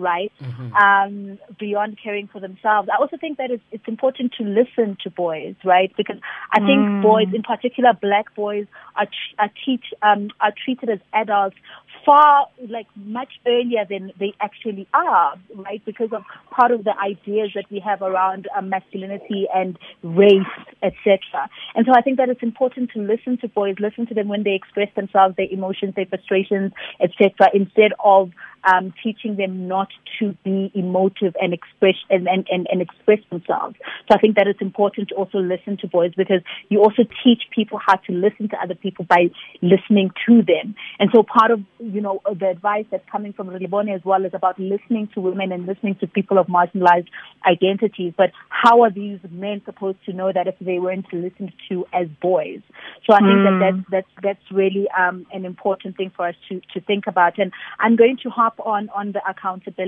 right? 0.00 0.32
Mm-hmm. 0.40 0.74
Um, 0.74 1.38
beyond 1.58 1.98
caring 2.02 2.28
for 2.28 2.40
themselves. 2.40 2.88
I 2.92 3.00
also 3.00 3.16
think 3.16 3.38
that 3.38 3.50
it's, 3.50 3.62
it's 3.70 3.86
important 3.86 4.32
to 4.38 4.44
listen 4.44 4.96
to 5.04 5.10
boys, 5.10 5.54
right? 5.64 5.92
Because 5.96 6.16
I 6.52 6.58
think 6.58 6.80
mm. 6.80 7.02
boys, 7.02 7.28
in 7.34 7.42
particular 7.42 7.92
black 7.92 8.34
boys, 8.34 8.66
are, 8.96 9.06
are, 9.38 9.50
teach, 9.64 9.84
um, 10.02 10.30
are 10.40 10.52
treated 10.64 10.90
as 10.90 10.98
adults 11.12 11.56
far, 12.04 12.48
like 12.68 12.86
much 12.96 13.32
earlier 13.46 13.84
than 13.88 14.12
they 14.18 14.32
actually 14.40 14.86
are, 14.94 15.34
right? 15.54 15.82
Because 15.84 16.12
of 16.12 16.22
part 16.50 16.70
of 16.72 16.84
the 16.84 16.98
ideas 16.98 17.50
that 17.54 17.66
we 17.70 17.80
have 17.80 18.02
around 18.02 18.48
um, 18.56 18.68
masculinity 18.68 19.46
and 19.54 19.78
race, 20.02 20.42
etc. 20.82 21.20
And 21.74 21.86
so 21.86 21.92
I 21.94 22.00
think 22.00 22.16
that 22.16 22.28
it's 22.28 22.42
important 22.42 22.90
to 22.92 23.00
listen 23.00 23.38
to 23.38 23.48
boys, 23.48 23.76
listen 23.78 24.06
to 24.06 24.14
them 24.14 24.28
when 24.28 24.42
they 24.42 24.54
express 24.54 24.88
themselves, 24.94 25.36
their 25.36 25.48
emotions, 25.50 25.94
their 25.94 26.06
frustrations, 26.06 26.72
etc., 27.00 27.50
instead 27.54 27.92
of 28.02 28.30
um, 28.64 28.92
teaching 29.02 29.36
them 29.36 29.68
not 29.68 29.88
to 30.20 30.36
be 30.44 30.70
emotive 30.74 31.34
and 31.40 31.52
express 31.52 31.94
and, 32.10 32.28
and, 32.28 32.46
and, 32.50 32.66
and 32.70 32.82
express 32.82 33.18
themselves. 33.30 33.76
So 34.08 34.16
I 34.16 34.18
think 34.18 34.36
that 34.36 34.46
it's 34.46 34.60
important 34.60 35.08
to 35.08 35.14
also 35.14 35.38
listen 35.38 35.76
to 35.78 35.88
boys 35.88 36.12
because 36.16 36.42
you 36.68 36.80
also 36.80 37.02
teach 37.24 37.42
people 37.54 37.78
how 37.84 37.96
to 37.96 38.12
listen 38.12 38.48
to 38.50 38.56
other 38.62 38.74
people 38.74 39.04
by 39.04 39.30
listening 39.62 40.10
to 40.26 40.42
them. 40.42 40.74
And 40.98 41.10
so 41.12 41.22
part 41.22 41.50
of, 41.50 41.60
you 41.78 42.00
know, 42.00 42.20
the 42.38 42.48
advice 42.48 42.84
that's 42.90 43.08
coming 43.10 43.32
from 43.32 43.48
Relebone 43.48 43.94
as 43.94 44.04
well 44.04 44.24
is 44.24 44.32
about 44.34 44.58
listening 44.58 45.08
to 45.14 45.20
women 45.20 45.52
and 45.52 45.66
listening 45.66 45.96
to 46.00 46.06
people 46.06 46.38
of 46.38 46.46
marginalized 46.46 47.08
identities. 47.46 48.12
But 48.16 48.30
how 48.48 48.82
are 48.82 48.90
these 48.90 49.18
men 49.30 49.62
supposed 49.64 49.98
to 50.06 50.12
know 50.12 50.32
that 50.32 50.46
if 50.46 50.56
they 50.60 50.78
weren't 50.78 51.10
listened 51.12 51.52
to 51.70 51.86
as 51.92 52.08
boys? 52.20 52.60
So 53.06 53.14
I 53.14 53.18
think 53.18 53.30
mm. 53.30 53.44
that 53.44 53.74
hmm. 53.74 53.80
that's, 53.90 53.90
that's, 53.90 54.22
that's 54.22 54.52
really 54.52 54.86
um, 54.96 55.26
an 55.32 55.44
important 55.44 55.96
thing 55.96 56.12
for 56.14 56.28
us 56.28 56.34
to, 56.48 56.60
to 56.74 56.80
think 56.80 57.06
about. 57.06 57.38
And 57.38 57.52
I'm 57.78 57.96
going 57.96 58.18
to 58.22 58.30
hop 58.30 58.60
on, 58.64 58.88
on 58.90 59.12
the 59.12 59.20
accountability 59.28 59.79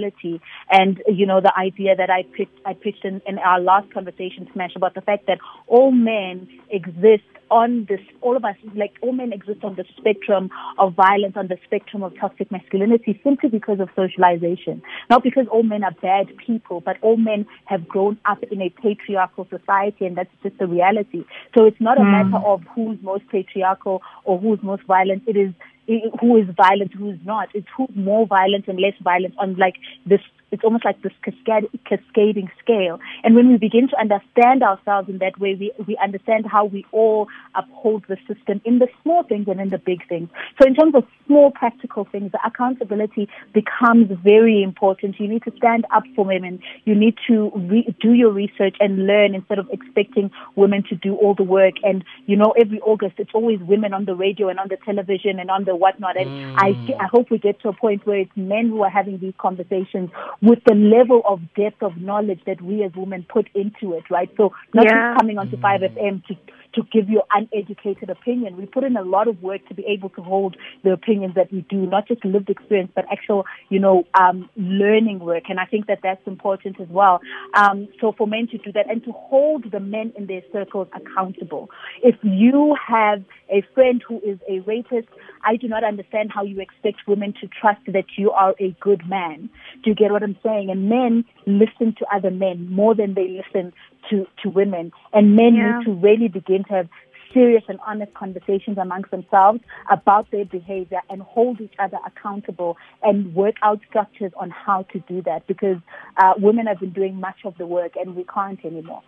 and, 0.70 1.02
you 1.06 1.26
know, 1.26 1.40
the 1.40 1.52
idea 1.56 1.96
that 1.96 2.10
I 2.10 2.22
pitched, 2.36 2.58
I 2.64 2.74
pitched 2.74 3.04
in, 3.04 3.20
in 3.26 3.38
our 3.38 3.60
last 3.60 3.92
conversation, 3.92 4.48
Smash, 4.52 4.72
about 4.76 4.94
the 4.94 5.00
fact 5.00 5.26
that 5.26 5.38
all 5.66 5.90
men 5.90 6.48
exist 6.70 7.24
on 7.52 7.84
this, 7.86 8.00
all 8.22 8.34
of 8.34 8.44
us, 8.44 8.56
like 8.74 8.94
all 9.02 9.12
men 9.12 9.32
exist 9.32 9.62
on 9.62 9.76
the 9.76 9.84
spectrum 9.98 10.50
of 10.78 10.94
violence, 10.94 11.34
on 11.36 11.48
the 11.48 11.58
spectrum 11.64 12.02
of 12.02 12.18
toxic 12.18 12.50
masculinity 12.50 13.20
simply 13.22 13.50
because 13.50 13.78
of 13.78 13.90
socialization. 13.94 14.82
Not 15.10 15.22
because 15.22 15.46
all 15.48 15.62
men 15.62 15.84
are 15.84 15.92
bad 16.00 16.28
people, 16.38 16.80
but 16.80 16.96
all 17.02 17.18
men 17.18 17.46
have 17.66 17.86
grown 17.86 18.18
up 18.24 18.42
in 18.50 18.62
a 18.62 18.70
patriarchal 18.70 19.46
society 19.50 20.06
and 20.06 20.16
that's 20.16 20.30
just 20.42 20.58
the 20.58 20.66
reality. 20.66 21.24
So 21.56 21.66
it's 21.66 21.80
not 21.80 21.98
a 21.98 22.00
mm. 22.00 22.10
matter 22.10 22.44
of 22.44 22.62
who's 22.74 22.98
most 23.02 23.28
patriarchal 23.30 24.00
or 24.24 24.38
who's 24.38 24.62
most 24.62 24.84
violent. 24.84 25.24
It 25.26 25.36
is 25.36 25.52
who 25.86 26.36
is 26.36 26.46
violent, 26.56 26.92
who 26.94 27.10
is 27.10 27.18
not. 27.24 27.48
It's 27.54 27.66
who's 27.76 27.90
more 27.94 28.26
violent 28.26 28.68
and 28.68 28.78
less 28.80 28.94
violent 29.02 29.34
on 29.38 29.56
like 29.56 29.74
this 30.06 30.20
it's 30.52 30.62
almost 30.64 30.84
like 30.84 31.00
this 31.02 31.12
cascade, 31.24 31.68
cascading 31.88 32.50
scale. 32.62 33.00
And 33.24 33.34
when 33.34 33.48
we 33.48 33.56
begin 33.56 33.88
to 33.88 33.98
understand 33.98 34.62
ourselves 34.62 35.08
in 35.08 35.18
that 35.18 35.40
way, 35.40 35.54
we, 35.54 35.72
we 35.86 35.96
understand 35.96 36.46
how 36.46 36.66
we 36.66 36.84
all 36.92 37.28
uphold 37.54 38.04
the 38.08 38.16
system 38.28 38.60
in 38.64 38.78
the 38.78 38.88
small 39.02 39.22
things 39.24 39.48
and 39.48 39.60
in 39.60 39.70
the 39.70 39.78
big 39.78 40.06
things. 40.08 40.28
So 40.60 40.66
in 40.66 40.74
terms 40.74 40.94
of 40.94 41.04
small 41.26 41.50
practical 41.50 42.06
things, 42.10 42.32
the 42.32 42.38
accountability 42.46 43.28
becomes 43.52 44.10
very 44.22 44.62
important. 44.62 45.18
You 45.18 45.28
need 45.28 45.42
to 45.44 45.52
stand 45.56 45.86
up 45.90 46.04
for 46.14 46.24
women. 46.24 46.60
You 46.84 46.94
need 46.94 47.16
to 47.28 47.50
re- 47.54 47.94
do 48.00 48.12
your 48.12 48.30
research 48.30 48.76
and 48.80 49.06
learn 49.06 49.34
instead 49.34 49.58
of 49.58 49.68
expecting 49.70 50.30
women 50.54 50.84
to 50.90 50.94
do 50.94 51.14
all 51.16 51.34
the 51.34 51.42
work. 51.42 51.74
And, 51.82 52.04
you 52.26 52.36
know, 52.36 52.52
every 52.60 52.80
August, 52.80 53.14
it's 53.18 53.30
always 53.34 53.58
women 53.60 53.94
on 53.94 54.04
the 54.04 54.14
radio 54.14 54.48
and 54.48 54.58
on 54.58 54.68
the 54.68 54.76
television 54.84 55.38
and 55.38 55.50
on 55.50 55.64
the 55.64 55.74
whatnot. 55.74 56.18
And 56.18 56.28
mm. 56.28 56.54
I, 56.58 57.02
I 57.02 57.06
hope 57.06 57.30
we 57.30 57.38
get 57.38 57.60
to 57.62 57.68
a 57.68 57.72
point 57.72 58.06
where 58.06 58.18
it's 58.18 58.36
men 58.36 58.68
who 58.68 58.82
are 58.82 58.90
having 58.90 59.18
these 59.18 59.34
conversations 59.38 60.10
with 60.42 60.58
the 60.66 60.74
level 60.74 61.22
of 61.24 61.40
depth 61.54 61.82
of 61.82 61.96
knowledge 61.96 62.40
that 62.46 62.60
we 62.60 62.82
as 62.82 62.92
women 62.96 63.24
put 63.28 63.48
into 63.54 63.94
it, 63.94 64.10
right? 64.10 64.28
So 64.36 64.52
not 64.74 64.84
yeah. 64.84 65.14
just 65.14 65.20
coming 65.20 65.38
onto 65.38 65.56
5FM 65.56 66.26
to 66.26 66.36
to 66.74 66.82
give 66.92 67.08
your 67.08 67.24
uneducated 67.32 68.10
opinion. 68.10 68.56
We 68.56 68.66
put 68.66 68.84
in 68.84 68.96
a 68.96 69.02
lot 69.02 69.28
of 69.28 69.42
work 69.42 69.66
to 69.68 69.74
be 69.74 69.84
able 69.86 70.10
to 70.10 70.22
hold 70.22 70.56
the 70.84 70.92
opinions 70.92 71.34
that 71.34 71.52
we 71.52 71.62
do, 71.68 71.86
not 71.86 72.08
just 72.08 72.24
lived 72.24 72.50
experience, 72.50 72.90
but 72.94 73.04
actual, 73.10 73.44
you 73.68 73.78
know, 73.78 74.04
um, 74.18 74.48
learning 74.56 75.20
work. 75.20 75.44
And 75.48 75.60
I 75.60 75.66
think 75.66 75.86
that 75.86 76.00
that's 76.02 76.26
important 76.26 76.80
as 76.80 76.88
well. 76.88 77.20
Um, 77.54 77.88
so 78.00 78.12
for 78.16 78.26
men 78.26 78.48
to 78.48 78.58
do 78.58 78.72
that 78.72 78.90
and 78.90 79.04
to 79.04 79.12
hold 79.12 79.70
the 79.70 79.80
men 79.80 80.12
in 80.16 80.26
their 80.26 80.42
circles 80.52 80.88
accountable. 80.94 81.70
If 82.02 82.16
you 82.22 82.76
have 82.86 83.22
a 83.50 83.62
friend 83.74 84.02
who 84.06 84.20
is 84.20 84.38
a 84.48 84.60
rapist, 84.60 85.08
I 85.44 85.56
do 85.56 85.68
not 85.68 85.84
understand 85.84 86.30
how 86.32 86.44
you 86.44 86.60
expect 86.60 87.06
women 87.06 87.34
to 87.40 87.48
trust 87.48 87.80
that 87.88 88.04
you 88.16 88.30
are 88.30 88.54
a 88.60 88.74
good 88.80 89.06
man. 89.08 89.50
Do 89.82 89.90
you 89.90 89.96
get 89.96 90.12
what 90.12 90.22
I'm 90.22 90.38
saying? 90.42 90.70
And 90.70 90.88
men 90.88 91.24
listen 91.46 91.94
to 91.98 92.06
other 92.14 92.30
men 92.30 92.70
more 92.70 92.94
than 92.94 93.14
they 93.14 93.28
listen 93.28 93.72
to, 94.10 94.26
to 94.42 94.48
women. 94.48 94.92
And 95.12 95.36
men 95.36 95.54
yeah. 95.54 95.78
need 95.78 95.84
to 95.86 95.92
really 95.92 96.28
begin 96.28 96.64
to 96.64 96.74
have 96.74 96.88
serious 97.32 97.64
and 97.68 97.78
honest 97.86 98.12
conversations 98.14 98.78
amongst 98.78 99.10
themselves 99.10 99.60
about 99.90 100.30
their 100.30 100.44
behavior 100.44 101.00
and 101.08 101.22
hold 101.22 101.60
each 101.60 101.74
other 101.78 101.98
accountable 102.06 102.76
and 103.02 103.34
work 103.34 103.56
out 103.62 103.80
structures 103.88 104.32
on 104.36 104.50
how 104.50 104.82
to 104.92 104.98
do 105.00 105.22
that 105.22 105.46
because 105.46 105.78
uh, 106.18 106.34
women 106.38 106.66
have 106.66 106.80
been 106.80 106.92
doing 106.92 107.18
much 107.18 107.38
of 107.44 107.56
the 107.58 107.66
work 107.66 107.92
and 107.96 108.14
we 108.14 108.24
can't 108.24 108.64
anymore. 108.64 109.02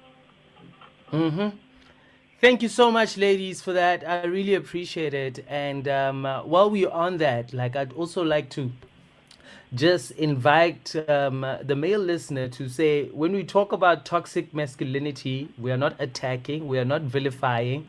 Mm-hmm. 1.13 1.57
Thank 2.41 2.63
you 2.63 2.69
so 2.69 2.91
much, 2.91 3.17
ladies, 3.17 3.63
for 3.63 3.73
that. 3.73 4.07
I 4.07 4.25
really 4.27 4.55
appreciate 4.55 5.15
it. 5.15 5.45
And 5.49 5.89
um, 5.89 6.27
uh, 6.27 6.43
while 6.43 6.69
we're 6.69 6.91
on 6.91 7.19
that, 7.19 7.53
like 7.55 7.77
I'd 7.77 7.93
also 7.93 8.23
like 8.23 8.51
to 8.51 8.71
just 9.75 10.13
invite 10.13 10.95
um, 11.09 11.47
the 11.63 11.77
male 11.77 12.01
listener 12.01 12.49
to 12.49 12.69
say 12.69 13.09
when 13.11 13.33
we 13.33 13.45
talk 13.45 13.73
about 13.73 14.05
toxic 14.07 14.55
masculinity, 14.55 15.49
we 15.59 15.73
are 15.73 15.77
not 15.77 15.97
attacking, 15.99 16.69
we 16.69 16.79
are 16.79 16.85
not 16.85 17.03
vilifying. 17.03 17.89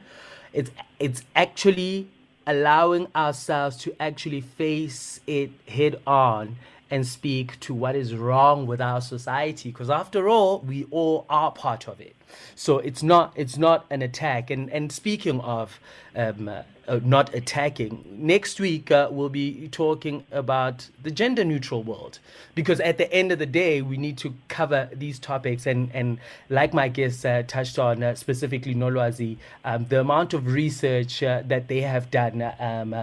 It's 0.53 0.71
it's 0.99 1.23
actually 1.35 2.07
allowing 2.47 3.07
ourselves 3.15 3.77
to 3.77 3.95
actually 4.01 4.41
face 4.41 5.19
it 5.27 5.51
head 5.67 5.99
on 6.07 6.57
and 6.91 7.05
speak 7.07 7.59
to 7.61 7.73
what 7.73 7.95
is 7.95 8.15
wrong 8.15 8.67
with 8.67 8.81
our 8.81 9.01
society 9.01 9.69
because 9.69 9.89
after 9.89 10.29
all 10.29 10.59
we 10.61 10.85
all 10.91 11.25
are 11.29 11.51
part 11.51 11.87
of 11.87 11.99
it 12.01 12.14
so 12.55 12.79
it's 12.79 13.03
not 13.03 13.33
it's 13.35 13.57
not 13.57 13.85
an 13.89 14.01
attack. 14.01 14.49
And 14.49 14.69
and 14.71 14.91
speaking 14.91 15.39
of 15.41 15.79
um, 16.15 16.47
uh, 16.47 16.63
uh, 16.87 16.99
not 17.03 17.33
attacking 17.33 18.05
next 18.07 18.59
week 18.59 18.91
uh, 18.91 19.09
we'll 19.11 19.29
be 19.29 19.67
talking 19.69 20.23
about 20.31 20.87
the 21.01 21.11
gender 21.11 21.43
neutral 21.43 21.83
world. 21.83 22.19
Because 22.53 22.79
at 22.79 22.97
the 22.97 23.11
end 23.11 23.31
of 23.31 23.39
the 23.39 23.45
day 23.45 23.81
we 23.81 23.97
need 23.97 24.17
to 24.19 24.33
cover 24.47 24.89
these 24.93 25.19
topics. 25.19 25.65
And 25.65 25.89
and 25.93 26.19
like 26.49 26.73
my 26.73 26.87
guests 26.87 27.25
uh, 27.25 27.43
touched 27.47 27.79
on 27.79 28.03
uh, 28.03 28.15
specifically 28.15 28.75
Nolwazi 28.75 29.37
um, 29.63 29.85
the 29.89 29.99
amount 29.99 30.33
of 30.33 30.47
research 30.47 31.23
uh, 31.23 31.43
that 31.47 31.67
they 31.67 31.81
have 31.81 32.11
done 32.11 32.41
um, 32.59 32.93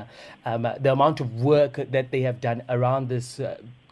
um, 0.44 0.62
the 0.80 0.92
amount 0.92 1.20
of 1.20 1.42
work 1.42 1.74
that 1.90 2.10
they 2.10 2.22
have 2.22 2.40
done 2.40 2.62
around 2.68 3.08
this 3.08 3.40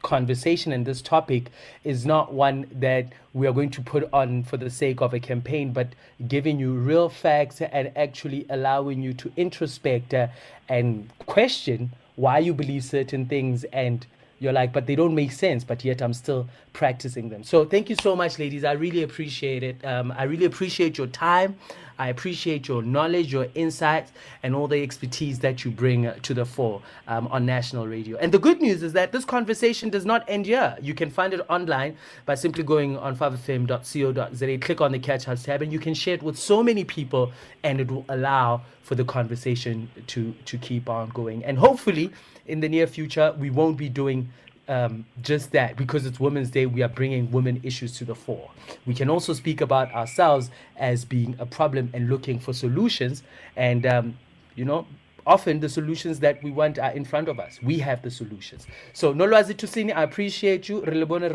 conversation 0.02 0.72
and 0.72 0.86
this 0.86 1.02
topic 1.02 1.50
is 1.84 2.06
not 2.06 2.32
one 2.32 2.66
that 2.72 3.12
we 3.32 3.46
are 3.46 3.52
going 3.52 3.70
to 3.70 3.82
put 3.82 4.08
on 4.12 4.42
for 4.42 4.56
the 4.56 4.70
sake 4.70 5.00
of 5.00 5.14
a 5.14 5.20
campaign, 5.20 5.72
but 5.72 5.88
giving 6.26 6.58
you 6.58 6.72
real 6.72 7.08
facts 7.08 7.60
and 7.60 7.92
actually 7.96 8.46
allowing 8.50 9.02
you 9.02 9.12
to 9.14 9.30
introspect 9.36 10.14
uh, 10.14 10.28
and 10.68 11.10
question 11.26 11.90
why 12.16 12.38
you 12.38 12.52
believe 12.52 12.84
certain 12.84 13.26
things 13.26 13.64
and 13.64 14.06
you're 14.40 14.54
like, 14.54 14.72
but 14.72 14.86
they 14.86 14.96
don't 14.96 15.14
make 15.14 15.32
sense, 15.32 15.64
but 15.64 15.84
yet 15.84 16.00
I'm 16.00 16.14
still 16.14 16.48
practicing 16.72 17.28
them. 17.28 17.44
So 17.44 17.64
thank 17.66 17.90
you 17.90 17.96
so 18.02 18.16
much, 18.16 18.38
ladies. 18.38 18.64
I 18.64 18.72
really 18.72 19.02
appreciate 19.02 19.62
it. 19.62 19.84
Um, 19.84 20.12
I 20.16 20.24
really 20.24 20.46
appreciate 20.46 20.96
your 20.96 21.06
time. 21.08 21.56
I 21.98 22.08
appreciate 22.08 22.66
your 22.66 22.80
knowledge, 22.80 23.30
your 23.30 23.48
insights, 23.54 24.10
and 24.42 24.54
all 24.54 24.66
the 24.66 24.82
expertise 24.82 25.40
that 25.40 25.66
you 25.66 25.70
bring 25.70 26.06
uh, 26.06 26.14
to 26.22 26.32
the 26.32 26.46
fore 26.46 26.80
um, 27.06 27.26
on 27.26 27.44
national 27.44 27.86
radio. 27.86 28.16
And 28.16 28.32
the 28.32 28.38
good 28.38 28.62
news 28.62 28.82
is 28.82 28.94
that 28.94 29.12
this 29.12 29.26
conversation 29.26 29.90
does 29.90 30.06
not 30.06 30.24
end 30.26 30.46
here. 30.46 30.78
You 30.80 30.94
can 30.94 31.10
find 31.10 31.34
it 31.34 31.42
online 31.50 31.98
by 32.24 32.36
simply 32.36 32.64
going 32.64 32.96
on 32.96 33.14
5fm.co.za, 33.14 34.58
click 34.58 34.80
on 34.80 34.92
the 34.92 34.98
Catch 34.98 35.28
Us 35.28 35.42
tab, 35.42 35.60
and 35.60 35.70
you 35.70 35.78
can 35.78 35.92
share 35.92 36.14
it 36.14 36.22
with 36.22 36.38
so 36.38 36.62
many 36.62 36.84
people, 36.84 37.32
and 37.62 37.82
it 37.82 37.90
will 37.90 38.06
allow 38.08 38.62
for 38.82 38.94
the 38.94 39.04
conversation 39.04 39.90
to, 40.06 40.34
to 40.46 40.56
keep 40.56 40.88
on 40.88 41.10
going. 41.10 41.44
And 41.44 41.58
hopefully, 41.58 42.10
in 42.46 42.60
the 42.60 42.68
near 42.68 42.86
future, 42.86 43.34
we 43.38 43.50
won't 43.50 43.76
be 43.76 43.90
doing 43.90 44.29
um, 44.70 45.04
just 45.20 45.50
that 45.50 45.76
because 45.76 46.06
it's 46.06 46.20
Women's 46.20 46.50
Day, 46.50 46.64
we 46.64 46.82
are 46.82 46.88
bringing 46.88 47.30
women 47.32 47.60
issues 47.64 47.96
to 47.98 48.04
the 48.04 48.14
fore. 48.14 48.50
We 48.86 48.94
can 48.94 49.10
also 49.10 49.32
speak 49.32 49.60
about 49.60 49.92
ourselves 49.92 50.50
as 50.76 51.04
being 51.04 51.34
a 51.40 51.44
problem 51.44 51.90
and 51.92 52.08
looking 52.08 52.38
for 52.38 52.52
solutions. 52.54 53.24
And, 53.56 53.84
um, 53.84 54.16
you 54.54 54.64
know, 54.64 54.86
often 55.26 55.58
the 55.58 55.68
solutions 55.68 56.20
that 56.20 56.40
we 56.44 56.52
want 56.52 56.78
are 56.78 56.92
in 56.92 57.04
front 57.04 57.28
of 57.28 57.40
us. 57.40 57.58
We 57.62 57.80
have 57.80 58.02
the 58.02 58.12
solutions. 58.12 58.68
So, 58.92 59.12
Nolwazi 59.12 59.54
Tusini, 59.54 59.94
I 59.94 60.04
appreciate 60.04 60.68
you. 60.68 60.82
Relebone 60.82 61.28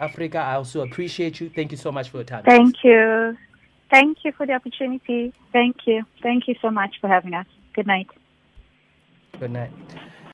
Afrika, 0.00 0.36
I 0.36 0.54
also 0.54 0.80
appreciate 0.80 1.38
you. 1.38 1.50
Thank 1.50 1.72
you 1.72 1.76
so 1.76 1.92
much 1.92 2.08
for 2.08 2.16
your 2.18 2.24
time. 2.24 2.44
Thank 2.44 2.76
you. 2.82 3.36
Thank 3.90 4.18
you 4.24 4.32
for 4.32 4.46
the 4.46 4.54
opportunity. 4.54 5.34
Thank 5.52 5.86
you. 5.86 6.04
Thank 6.22 6.48
you 6.48 6.54
so 6.62 6.70
much 6.70 6.96
for 7.00 7.08
having 7.08 7.34
us. 7.34 7.46
Good 7.74 7.86
night. 7.86 8.08
Good 9.38 9.50
night. 9.50 9.70